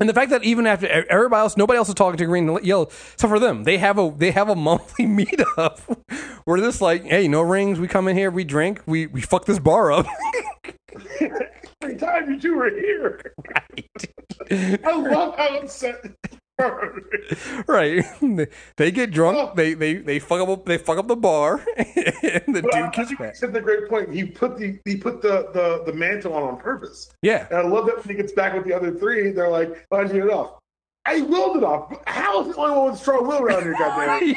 [0.00, 2.64] and the fact that even after everybody else, nobody else is talking to Green and
[2.64, 3.64] Yellow, except for them.
[3.64, 5.80] They have a they have a monthly meetup
[6.44, 7.80] where this like, hey, no rings.
[7.80, 10.06] We come in here, we drink, we we fuck this bar up.
[11.80, 13.20] Every time you two are here,
[13.54, 14.84] right.
[14.84, 16.04] I love how upset
[17.68, 18.04] right.
[18.76, 19.38] They get drunk.
[19.38, 19.52] Oh.
[19.54, 20.64] They they they fuck up.
[20.64, 21.86] They fuck up the bar, and
[22.54, 23.36] the But dude I gets think back.
[23.36, 24.12] said the great point.
[24.12, 27.10] He put the he put the the, the mantle on on purpose.
[27.22, 27.46] Yeah.
[27.50, 30.08] And I love that when he gets back with the other three, they're like, "How'd
[30.08, 30.58] you get it off?"
[31.04, 31.92] I willed it off.
[32.06, 33.74] How is the only one with strong will around here?
[33.78, 34.34] Goddamn.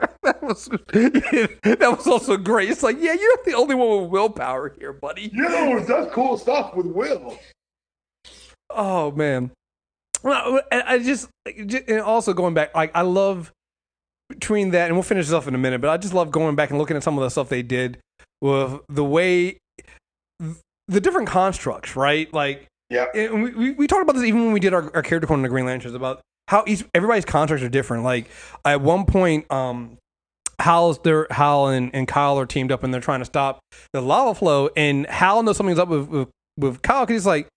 [0.22, 2.70] that was that was also great.
[2.70, 5.30] It's like, yeah, you're not the only one with willpower here, buddy.
[5.32, 7.38] You know who does cool stuff with will?
[8.70, 9.50] Oh man,
[10.22, 13.52] well, I I just and also going back, like I love
[14.28, 15.80] between that, and we'll finish this off in a minute.
[15.80, 17.98] But I just love going back and looking at some of the stuff they did
[18.40, 19.58] with the way
[20.88, 22.32] the different constructs, right?
[22.32, 23.06] Like, Yeah.
[23.14, 25.40] and we, we, we talked about this even when we did our, our character corner
[25.40, 28.04] in the Green Lanterns about how each everybody's contracts are different.
[28.04, 28.28] Like
[28.64, 29.98] at one point, um,
[30.60, 33.58] Hal's there, Hal and, and Kyle are teamed up and they're trying to stop
[33.92, 37.48] the lava flow, and Hal knows something's up with with, with Kyle because he's like,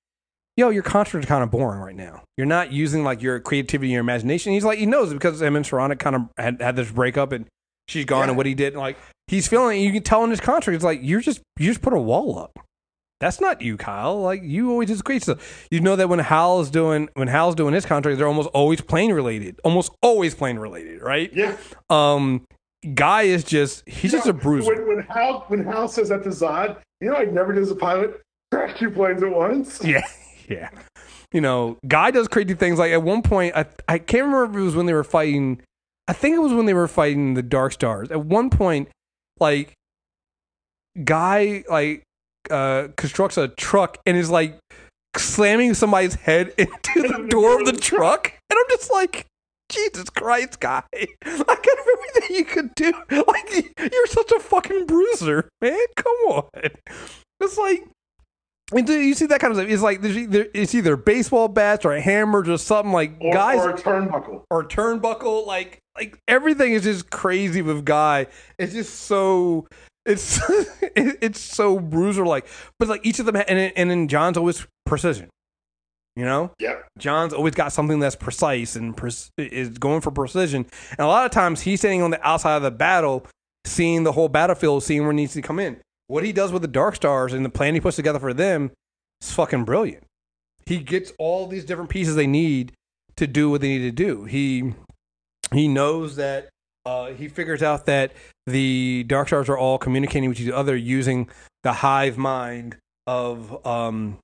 [0.55, 2.23] "Yo, your constructs are kind of boring right now.
[2.37, 5.55] You're not using like your creativity, and your imagination." he's like, he knows because him
[5.55, 7.45] and Soranik kind of had, had this breakup and
[7.87, 8.29] she's gone, Yeah.
[8.29, 9.79] and what he did, like he's feeling.
[9.81, 12.39] You can tell in his contract, it's like you're just you just put a wall
[12.39, 12.51] up.
[13.19, 14.21] That's not you, Kyle.
[14.21, 15.67] Like you always just great stuff.
[15.71, 18.81] You know that when Hal is doing when Hal's doing his contract, they're almost always
[18.81, 19.59] plane related.
[19.63, 21.31] Almost always plane related, right?
[21.33, 21.57] Yeah.
[21.89, 22.45] Um,
[22.93, 24.73] Guy is just he's just a bruiser.
[24.73, 27.71] When, when Hal when Hal says that to Zod, you know, I never did as
[27.71, 28.21] a pilot.
[28.51, 29.83] Crash two planes at once.
[29.83, 30.01] Yeah,
[30.47, 30.69] yeah.
[31.33, 32.77] You know, Guy does crazy things.
[32.79, 35.61] Like at one point, I I can't remember if it was when they were fighting.
[36.07, 38.11] I think it was when they were fighting the Dark Stars.
[38.11, 38.89] At one point,
[39.39, 39.73] like
[41.03, 42.03] Guy like
[42.51, 44.57] uh constructs a truck and is like
[45.15, 49.25] slamming somebody's head into the door of the truck, and I'm just like.
[49.69, 50.81] Jesus Christ, guy!
[50.95, 52.93] Like, I got everything you could do.
[53.11, 55.77] Like you're such a fucking bruiser, man.
[55.97, 56.43] Come on.
[57.41, 57.83] It's like
[58.73, 59.69] and do you see that kind of stuff?
[59.69, 63.73] It's like it's either baseball bats or hammers or something like Or, guys or a
[63.73, 64.43] turnbuckle.
[64.49, 65.45] or turnbuckle.
[65.45, 68.27] Like like everything is just crazy with guy.
[68.57, 69.67] It's just so
[70.07, 70.39] it's
[70.81, 72.47] it- it's so bruiser like.
[72.79, 75.29] But like each of them, ha- and and then John's always precision.
[76.15, 76.77] You know, Yeah.
[76.97, 80.65] John's always got something that's precise and pre- is going for precision.
[80.91, 83.27] And a lot of times he's standing on the outside of the battle,
[83.65, 85.77] seeing the whole battlefield, seeing where it needs to come in.
[86.07, 88.71] What he does with the Dark Stars and the plan he puts together for them
[89.21, 90.05] is fucking brilliant.
[90.65, 92.71] He gets all these different pieces they need
[93.17, 94.23] to do what they need to do.
[94.23, 94.73] He
[95.53, 96.49] he knows that
[96.87, 98.13] uh, he figures out that
[98.45, 101.27] the Dark Stars are all communicating with each other using
[101.63, 104.19] the hive mind of um,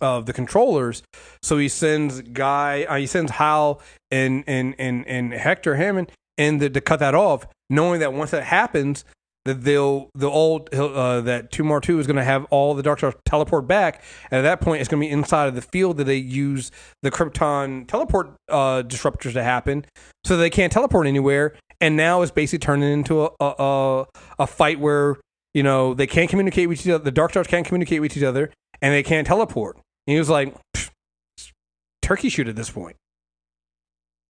[0.00, 1.04] of the controllers.
[1.40, 6.60] So he sends Guy, uh, he sends Hal and and and and Hector Hammond and
[6.60, 9.04] the, to cut that off, knowing that once that happens,
[9.44, 13.14] that they'll the old uh, that Tomar-Tu is going to have all the Dark Stars
[13.24, 16.04] teleport back, and at that point, it's going to be inside of the field that
[16.04, 16.70] they use
[17.02, 19.84] the Krypton teleport uh, disruptors to happen,
[20.24, 21.56] so they can't teleport anywhere.
[21.80, 24.06] And now it's basically turning into a a,
[24.38, 25.16] a, fight where
[25.54, 27.02] you know they can't communicate with each other.
[27.02, 29.76] The Dark Stars can't communicate with each other, and they can't teleport.
[30.06, 30.54] And he was like,
[32.02, 32.96] turkey shoot at this point.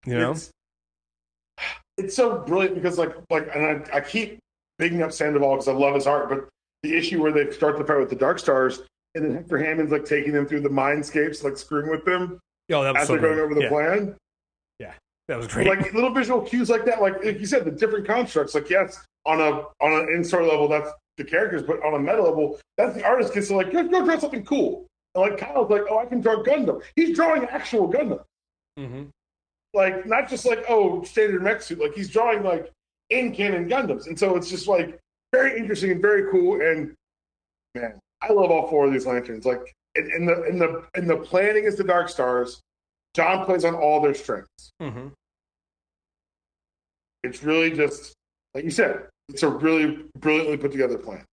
[0.06, 0.32] You know?
[0.32, 0.50] It's,
[1.98, 4.38] it's so brilliant because like like and I, I keep
[4.82, 6.48] bigging up Sandoval because I love his art, but
[6.82, 8.82] the issue where they start the fight with the Dark Stars
[9.14, 12.82] and then Hector Hammond's like taking them through the mindscapes, like screwing with them Yo,
[12.82, 14.16] that was as so they're going over the yeah, plan.
[14.80, 14.94] Yeah,
[15.28, 15.68] that was great.
[15.68, 18.56] Like little visual cues like that, like, like you said, the different constructs.
[18.56, 22.20] Like yes, on a on an in-story level, that's the characters, but on a meta
[22.20, 24.86] level, that's the artist gets to like go, go draw something cool.
[25.14, 26.82] And like Kyle's like, oh, I can draw Gundam.
[26.96, 28.22] He's drawing actual Gundam.
[28.76, 29.04] hmm
[29.74, 32.70] like not just like oh standard mech suit like he's drawing like
[33.12, 34.06] in canon gundams.
[34.06, 34.98] And so it's just like
[35.32, 36.60] very interesting and very cool.
[36.60, 36.94] And
[37.74, 39.44] man i love all four of these lanterns.
[39.44, 42.60] Like in, in the in the in the planning is the dark stars.
[43.14, 45.08] John plays on all their strengths hmm
[47.22, 48.14] it's really just
[48.54, 51.24] like you said it's a really brilliantly put together plan.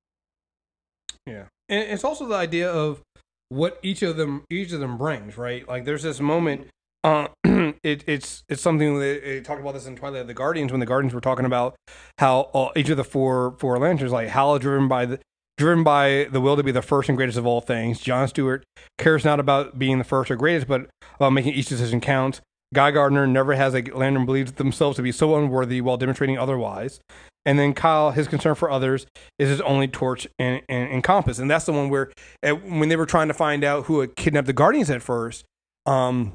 [1.26, 3.02] Yeah, and it's also the idea of
[3.50, 5.68] what each of them each of them brings, right?
[5.68, 6.68] Like there's this moment.
[7.04, 7.28] Uh,
[7.84, 10.80] it, it's it's something that they talked about this in Twilight of the Guardians when
[10.80, 11.76] the Guardians were talking about
[12.18, 15.20] how uh, each of the four four lanterns, like Hal, driven by the
[15.58, 18.00] driven by the will to be the first and greatest of all things.
[18.00, 18.64] John Stewart
[18.97, 22.41] cares not about being the first or greatest, but about making each decision count.
[22.74, 27.00] Guy Gardner never has a lantern believes themselves to be so unworthy while demonstrating otherwise.
[27.45, 29.08] And then Kyle, his concern for others
[29.39, 31.39] is his only torch and, and, and compass.
[31.39, 34.47] And that's the one where, when they were trying to find out who had kidnapped
[34.47, 35.45] the Guardians at first,
[35.86, 36.34] um,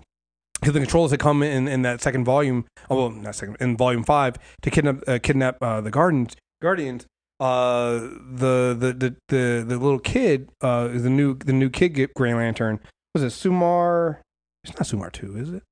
[0.73, 4.05] the controllers had come in in that second volume, oh, well, not second, in volume
[4.05, 6.37] five to kidnap uh, kidnap uh, the Guardians.
[6.63, 7.07] Guardians.
[7.41, 7.99] Uh,
[8.33, 12.79] the, the the the the little kid uh the new the new kid Green Lantern.
[13.13, 14.19] Was it Sumar?
[14.63, 15.63] It's not Sumar two, is it?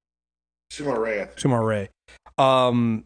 [0.72, 1.28] Sumar Rae.
[1.36, 1.88] Sumar Rae.
[2.36, 3.05] Um,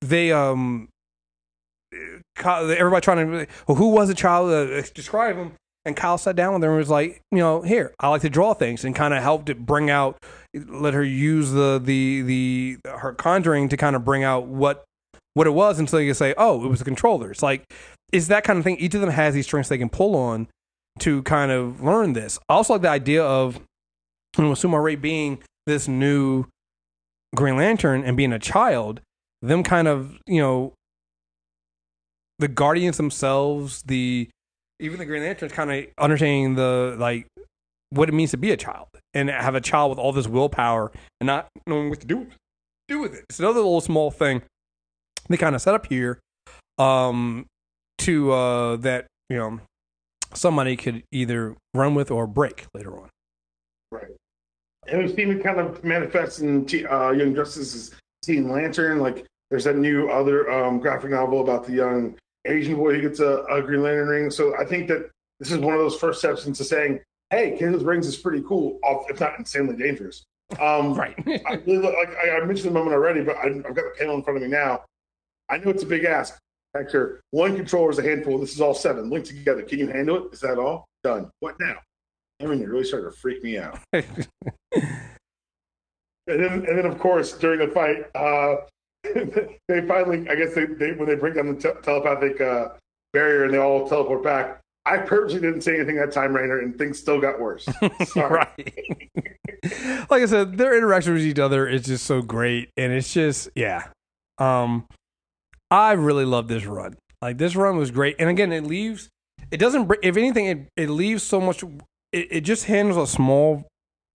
[0.00, 0.88] they um,
[2.44, 4.50] everybody trying to well, who was the child?
[4.50, 5.52] Uh, describe him.
[5.84, 8.30] And Kyle sat down with her and was like, you know, here, I like to
[8.30, 10.16] draw things, and kind of helped it bring out,
[10.54, 14.84] let her use the the the her conjuring to kind of bring out what
[15.34, 17.30] what it was until you say, oh, it was a controller.
[17.30, 17.64] It's like,
[18.12, 18.76] is that kind of thing.
[18.78, 20.48] Each of them has these strengths they can pull on
[21.00, 22.38] to kind of learn this.
[22.48, 23.60] I also like the idea of
[24.36, 26.46] you know, Sumar Rae being this new
[27.34, 29.00] Green Lantern and being a child,
[29.42, 30.72] them kind of, you know,
[32.38, 34.28] the Guardians themselves, the
[34.80, 37.26] even the Green Lanterns kind of understanding the like
[37.90, 40.90] what it means to be a child and have a child with all this willpower
[41.20, 42.26] and not knowing what to do
[42.88, 43.24] do with it.
[43.30, 44.42] It's another little small thing
[45.28, 46.20] they kind of set up here
[46.78, 47.46] um
[47.98, 49.60] to uh that you know
[50.34, 53.08] somebody could either run with or break later on.
[53.90, 54.08] Right.
[54.88, 58.98] And we've seen it kind of manifest in uh, Young Justice's Teen Lantern.
[58.98, 62.16] Like, there's that new other um, graphic novel about the young
[62.46, 64.30] Asian boy who gets a, a, Green Lantern ring.
[64.30, 67.84] So I think that this is one of those first steps into saying, hey, Kindle's
[67.84, 68.78] rings is pretty cool,
[69.08, 70.24] if not insanely dangerous.
[70.60, 71.14] Um, right.
[71.46, 74.16] I really, like I, I, mentioned the moment already, but I, have got the panel
[74.16, 74.84] in front of me now.
[75.48, 76.38] I know it's a big ask.
[76.74, 78.38] Hector, one controller is a handful.
[78.38, 79.62] This is all seven linked together.
[79.62, 80.32] Can you handle it?
[80.32, 80.86] Is that all?
[81.04, 81.30] Done.
[81.40, 81.76] What now?
[82.42, 83.78] I mean, you're really starting to freak me out.
[83.92, 84.04] and
[86.26, 88.56] then, and then, of course, during the fight, uh,
[89.68, 92.68] they finally, I guess, they, they when they break down the te- telepathic uh,
[93.12, 94.60] barrier and they all teleport back.
[94.86, 97.66] I purposely didn't say anything that time, Rayner, and things still got worse.
[98.16, 98.74] right.
[100.10, 103.48] like I said, their interaction with each other is just so great, and it's just
[103.54, 103.84] yeah.
[104.38, 104.86] Um,
[105.70, 106.96] I really love this run.
[107.22, 109.08] Like this run was great, and again, it leaves.
[109.50, 109.90] It doesn't.
[110.02, 111.62] If anything, it it leaves so much.
[112.12, 113.64] It, it just handles a small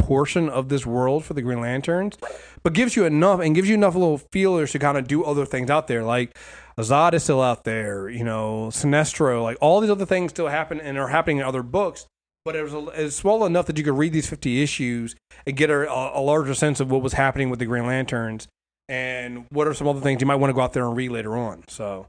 [0.09, 2.17] portion of this world for the Green Lanterns,
[2.63, 5.45] but gives you enough and gives you enough little feelers to kind of do other
[5.45, 6.03] things out there.
[6.03, 6.35] Like
[6.79, 10.81] Azad is still out there, you know, Sinestro, like all these other things still happen
[10.81, 12.07] and are happening in other books.
[12.43, 15.15] But it was, a, it was small enough that you could read these 50 issues
[15.45, 18.47] and get a, a larger sense of what was happening with the Green Lanterns
[18.87, 21.09] and what are some other things you might want to go out there and read
[21.11, 21.65] later on.
[21.67, 22.07] So,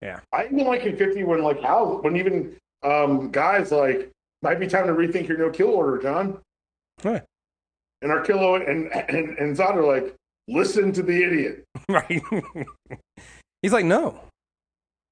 [0.00, 0.20] yeah.
[0.32, 4.66] I even like in 50 when, like, how, when even um, guys like, might be
[4.66, 6.38] time to rethink your no kill order, John.
[7.02, 7.22] Right.
[8.04, 10.14] And Arkillo and, and, and Zod are like,
[10.46, 11.64] listen to the idiot.
[11.88, 12.22] Right.
[13.60, 14.20] He's like, no,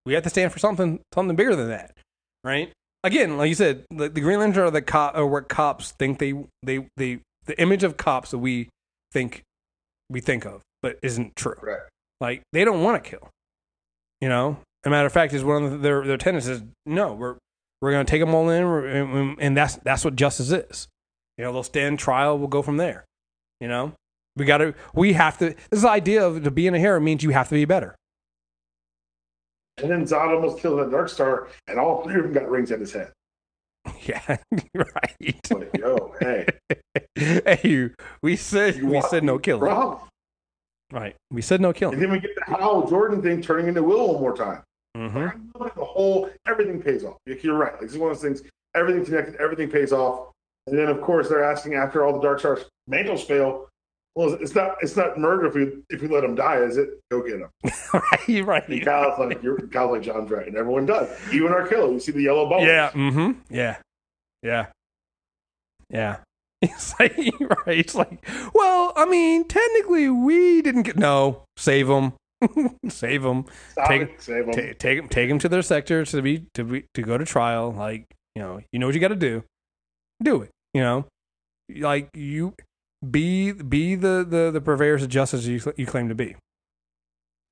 [0.06, 1.96] we have to stand for something, something bigger than that.
[2.44, 2.72] Right.
[3.04, 5.90] Again, like you said, the, the Green Lantern are the cop, or uh, what cops
[5.92, 6.32] think they,
[6.62, 8.68] they, they, the image of cops that we
[9.12, 9.42] think
[10.08, 11.54] we think of but isn't true.
[11.62, 11.80] Right.
[12.20, 13.30] Like they don't want to kill.
[14.20, 17.36] You know, a matter of fact, is one of their their tenets is no, we're
[17.80, 20.88] we're going to take them all in, and, and that's that's what justice is.
[21.38, 22.38] You know, they'll stand trial.
[22.38, 23.04] We'll go from there.
[23.60, 23.92] You know,
[24.36, 25.54] we got to we have to.
[25.70, 27.94] This idea of to being a hero means you have to be better.
[29.78, 32.70] And then Zod almost killed the Dark Star, and all three of them got rings
[32.70, 33.12] at his head.
[34.04, 34.20] Yeah,
[34.74, 35.50] right.
[35.50, 36.46] Like, yo, hey,
[37.14, 39.98] hey, you, we said you we said no killing.
[40.92, 41.16] Right.
[41.30, 41.94] We said no killing.
[41.94, 44.62] And then we get the Hal Jordan thing turning into Will one more time.
[44.96, 45.68] Mm-hmm.
[45.74, 47.16] The whole everything pays off.
[47.26, 47.72] You're right.
[47.72, 48.48] Like, this is one of those things.
[48.74, 49.36] Everything connected.
[49.36, 50.31] Everything pays off.
[50.66, 53.68] And then of course they're asking after all the Dark Stars mantles fail.
[54.14, 54.76] Well, it's not.
[54.82, 57.00] It's not murder if we if we let them die, is it?
[57.10, 57.48] Go get him.
[57.94, 58.46] right.
[58.46, 58.68] Right.
[58.68, 61.08] And Kyle's like you're Kyle's like John's right, and everyone does.
[61.32, 61.92] Even Arkillo.
[61.92, 62.66] You see the yellow bubbles.
[62.66, 62.90] Yeah.
[62.90, 63.40] Mm-hmm.
[63.50, 63.78] Yeah.
[64.42, 64.66] Yeah.
[65.88, 66.16] Yeah.
[66.64, 67.16] It's like,
[67.66, 67.78] right.
[67.78, 71.42] It's like, well, I mean, technically, we didn't get no.
[71.56, 72.12] Save them,
[72.88, 73.46] save them.
[73.88, 74.54] take, it, save them.
[74.54, 75.08] T- take them.
[75.08, 77.72] Take them to their sector to be to be to go to trial.
[77.72, 78.06] Like,
[78.36, 79.42] you know, you know what you got to do.
[80.22, 80.50] Do it.
[80.74, 81.06] You know,
[81.74, 82.54] like you
[83.08, 86.36] be be the the the purveyors of justice you you claim to be.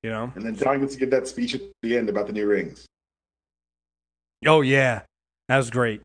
[0.03, 0.33] You know.
[0.35, 2.87] And then John gets to give that speech at the end about the new rings.
[4.47, 5.03] Oh yeah,
[5.49, 6.03] that was great.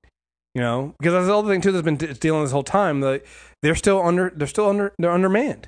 [0.53, 3.01] You know, because that's the other thing too that's been dealing this whole time.
[3.01, 3.22] The,
[3.61, 5.68] they're still under, they're still under, they're undermanned.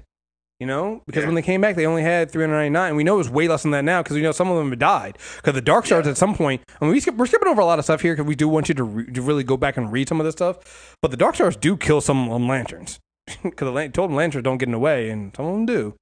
[0.60, 1.28] You know, because yeah.
[1.28, 2.88] when they came back, they only had 399.
[2.88, 4.58] And we know it was way less than that now because we know some of
[4.58, 5.20] them have died.
[5.36, 6.12] Because the Dark Stars yeah.
[6.12, 8.14] at some point, I mean, we skip, we're skipping over a lot of stuff here
[8.16, 10.26] because we do want you to, re, to really go back and read some of
[10.26, 10.96] this stuff.
[11.02, 13.00] But the Dark Stars do kill some um, lanterns
[13.44, 15.94] because the told them lanterns don't get in the way, and some of them do.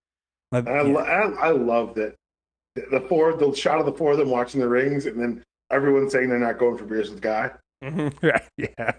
[0.53, 0.80] Like, I.
[0.80, 2.16] I, I love that
[2.76, 6.10] the four, the shot of the four of them watching the rings, and then everyone
[6.10, 7.51] saying they're not going for beers with Guy.
[7.84, 8.28] Mm-hmm.
[8.58, 8.91] yeah.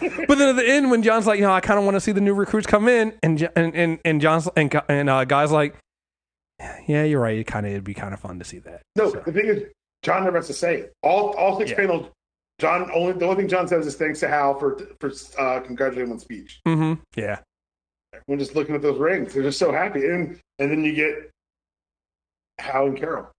[0.00, 2.00] But then at the end, when John's like, you know, I kind of want to
[2.00, 5.50] see the new recruits come in, and and and, and John's and and uh, guys
[5.50, 5.76] like,
[6.86, 7.38] yeah, you're right.
[7.38, 8.82] It kind of it'd be kind of fun to see that.
[8.96, 9.22] No, so.
[9.24, 9.62] the thing is,
[10.02, 10.92] John never has to say it.
[11.02, 11.76] All all six yeah.
[11.76, 12.06] panels.
[12.58, 16.12] John only the only thing John says is thanks to Hal for for uh, congratulating
[16.12, 16.60] on speech.
[16.66, 17.00] Mm-hmm.
[17.14, 17.38] Yeah.
[18.14, 19.34] Everyone just looking at those rings.
[19.34, 20.06] They're just so happy.
[20.06, 21.30] And and then you get
[22.58, 23.30] Hal and Carol,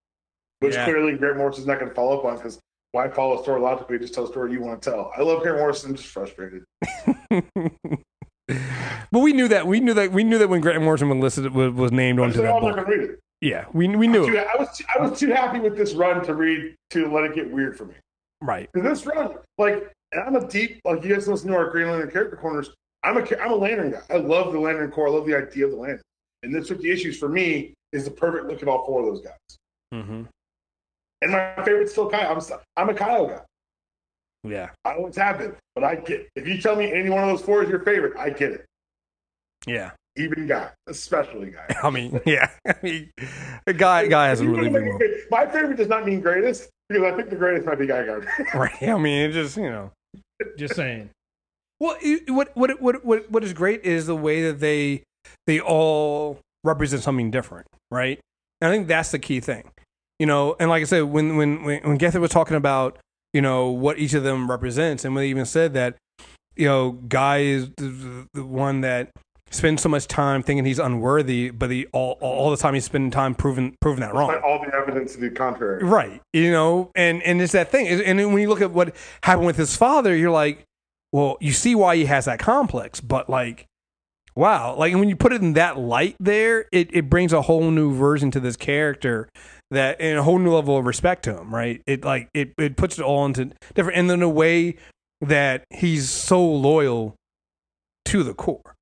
[0.60, 0.84] which Yeah.
[0.84, 2.60] clearly Grant Morrison's not going to follow up on because
[2.92, 3.98] why follow a story logically?
[3.98, 5.12] Just tell a story you want to tell.
[5.16, 5.90] I love Grant Morrison.
[5.90, 6.64] I'm just frustrated.
[8.48, 9.66] but we knew that.
[9.66, 10.12] We knew that.
[10.12, 13.18] We knew that when Grant Morrison was listed was, was named onto that book.
[13.40, 14.46] Yeah, we we knew Too- it.
[14.54, 17.34] I was too, I was too happy with this run to read to let it
[17.34, 17.94] get weird for me.
[18.42, 18.68] Right.
[18.74, 22.10] This run, like, and I'm a deep, like, you guys listen to our Green Lantern
[22.10, 22.70] character corners.
[23.02, 24.00] I'm a, I'm a Lantern guy.
[24.10, 25.08] I love the Lantern Corps.
[25.08, 26.02] I love the idea of the Lantern.
[26.42, 29.22] And this 50 issues for me is the perfect look at all four of those
[29.22, 29.56] guys.
[29.94, 30.22] Mm-hmm.
[31.22, 32.30] And my favorite's still Kyle.
[32.30, 33.40] I'm, s- I'm a Kyle guy.
[34.44, 34.70] Yeah.
[34.84, 35.54] I always have been.
[35.74, 38.16] But I get, if you tell me any one of those four is your favorite,
[38.18, 38.64] I get it.
[39.66, 39.90] Yeah.
[40.16, 41.76] Even guy, especially guy.
[41.82, 42.50] I mean, yeah.
[42.66, 43.10] I mean,
[43.76, 45.10] guy guy has a really wanna big make one.
[45.30, 48.30] My favorite does not mean greatest because I think the greatest might be Guy Gardner.
[48.54, 48.82] Right.
[48.82, 49.92] I mean, it just you know.
[50.58, 51.10] Just saying.
[51.78, 51.96] Well,
[52.28, 55.04] what what what what what is great is the way that they
[55.46, 58.18] they all represent something different, right?
[58.60, 59.70] And I think that's the key thing,
[60.20, 60.54] you know.
[60.60, 62.98] And like I said, when when when, when Ganthet was talking about
[63.32, 65.96] you know what each of them represents, and when they even said that
[66.54, 69.10] you know Guy is the, the, one that
[69.50, 73.10] spends so much time thinking he's unworthy, but he all all the time he's spending
[73.10, 74.28] time proving proving that wrong.
[74.30, 75.82] Despite all the evidence to the contrary.
[75.82, 76.20] Right.
[76.32, 77.88] You know, and and it's that thing.
[77.88, 78.94] And then when you look at what
[79.24, 80.64] happened with his father, you're like,
[81.12, 83.66] well, you see why he has that complex, but like,
[84.36, 87.70] wow, like when you put it in that light, there, it it brings a whole
[87.70, 89.30] new version to this character
[89.70, 91.54] that and a whole new level of respect to him.
[91.54, 91.82] Right.
[91.86, 94.76] It like it it puts it all into different, and then a way
[95.20, 97.14] that he's so loyal
[98.06, 98.74] to the core.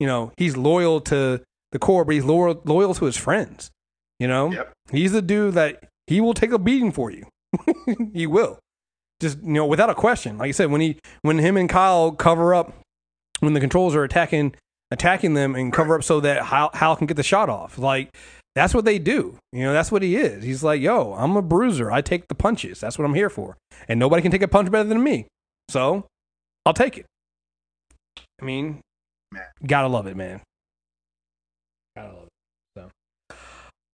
[0.00, 1.40] You know, he's loyal to
[1.72, 3.70] the core, but he's loyal loyal to his friends.
[4.18, 4.72] You know, Yep.
[4.92, 7.26] he's the dude that he will take a beating for you.
[8.12, 8.58] he will,
[9.20, 10.38] just you know, without a question.
[10.38, 12.72] Like I said, when he when him and Kyle cover up
[13.40, 14.54] when the controls are attacking
[14.90, 17.78] attacking them and cover up so that Hal, Hal can get the shot off.
[17.78, 18.10] Like
[18.54, 19.36] that's what they do.
[19.52, 20.44] You know, that's what he is.
[20.44, 21.90] He's like, yo, I'm a bruiser.
[21.90, 22.80] I take the punches.
[22.80, 23.56] That's what I'm here for.
[23.88, 25.26] And nobody can take a punch better than me.
[25.68, 26.06] So
[26.66, 27.06] I'll take it.
[28.40, 28.80] I mean,
[29.32, 29.42] Man.
[29.66, 30.40] gotta love it, man.
[31.96, 32.88] Gotta love it.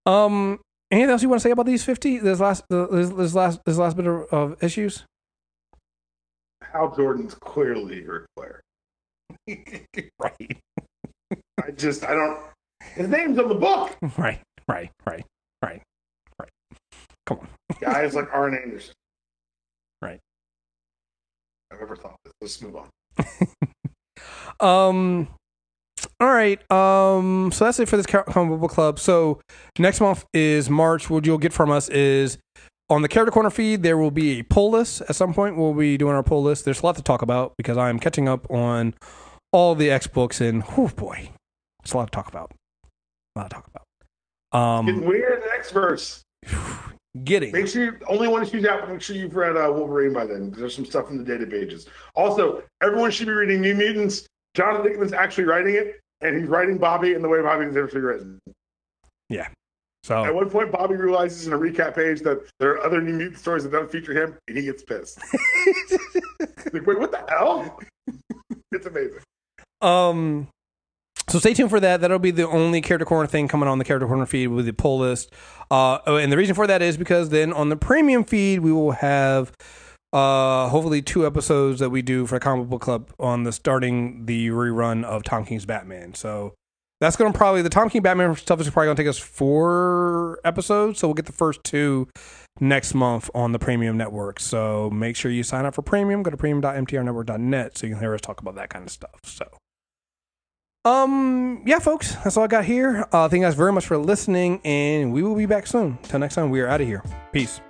[0.05, 0.59] So, um,
[0.91, 2.17] anything else you want to say about these fifty?
[2.17, 5.05] This last, this, this last, this last bit of, of issues.
[6.71, 8.61] Hal Jordan's clearly Ric Flair.
[10.19, 10.57] Right,
[11.65, 12.39] I just, I don't.
[12.93, 13.95] His name's on the book.
[14.17, 14.41] right,
[14.71, 15.25] right, right,
[15.63, 15.81] right,
[16.39, 16.49] right.
[17.25, 17.47] Come on.
[17.79, 18.93] Guys like Arn Anderson.
[20.01, 20.19] Right.
[21.71, 22.33] I've ever thought this.
[22.41, 22.89] Let's move on.
[24.59, 25.27] Um.
[26.19, 26.59] All right.
[26.71, 27.51] Um.
[27.51, 28.99] So that's it for this co- comic book club.
[28.99, 29.41] So
[29.79, 31.09] next month is March.
[31.09, 32.37] What you'll get from us is
[32.89, 33.83] on the character corner feed.
[33.83, 35.57] There will be a pull list at some point.
[35.57, 36.65] We'll be doing our pull list.
[36.65, 38.93] There's a lot to talk about because I'm catching up on
[39.51, 41.29] all the X books, and oh boy,
[41.83, 42.51] it's a lot to talk about.
[43.35, 43.83] A lot to talk about.
[44.53, 46.23] Getting Um, weird next verse.
[47.23, 48.89] getting Make sure you, only one issue's out.
[48.89, 50.51] Make sure you've read uh, Wolverine by then.
[50.51, 51.87] There's some stuff in the data pages.
[52.15, 54.27] Also, everyone should be reading New Mutants.
[54.53, 57.99] Jonathan Hickman's actually writing it, and he's writing Bobby in the way Bobby deserves to
[57.99, 58.39] be written.
[59.29, 60.25] At so.
[60.25, 63.37] At one point, Bobby realizes in a recap page that there are other New Mutant
[63.37, 65.19] stories that don't feature him, and he gets pissed.
[66.73, 67.79] like, wait, what the hell?
[68.71, 69.19] it's amazing.
[69.81, 70.47] Um,
[71.31, 72.01] so stay tuned for that.
[72.01, 74.73] That'll be the only character corner thing coming on the character corner feed with the
[74.73, 75.31] pull list.
[75.69, 78.71] Uh, oh, and the reason for that is because then on the premium feed we
[78.71, 79.53] will have
[80.11, 84.49] uh hopefully two episodes that we do for comic book club on the starting the
[84.49, 86.13] rerun of Tom King's Batman.
[86.13, 86.53] So
[86.99, 90.99] that's gonna probably the Tom King Batman stuff is probably gonna take us four episodes.
[90.99, 92.09] So we'll get the first two
[92.59, 94.41] next month on the premium network.
[94.41, 96.23] So make sure you sign up for premium.
[96.23, 99.15] Go to premium.mtrnetwork.net so you can hear us talk about that kind of stuff.
[99.23, 99.47] So
[100.83, 103.07] um, yeah, folks, that's all I got here.
[103.11, 105.97] Uh, thank you guys very much for listening, and we will be back soon.
[106.03, 107.03] Till next time, we are out of here.
[107.31, 107.61] Peace.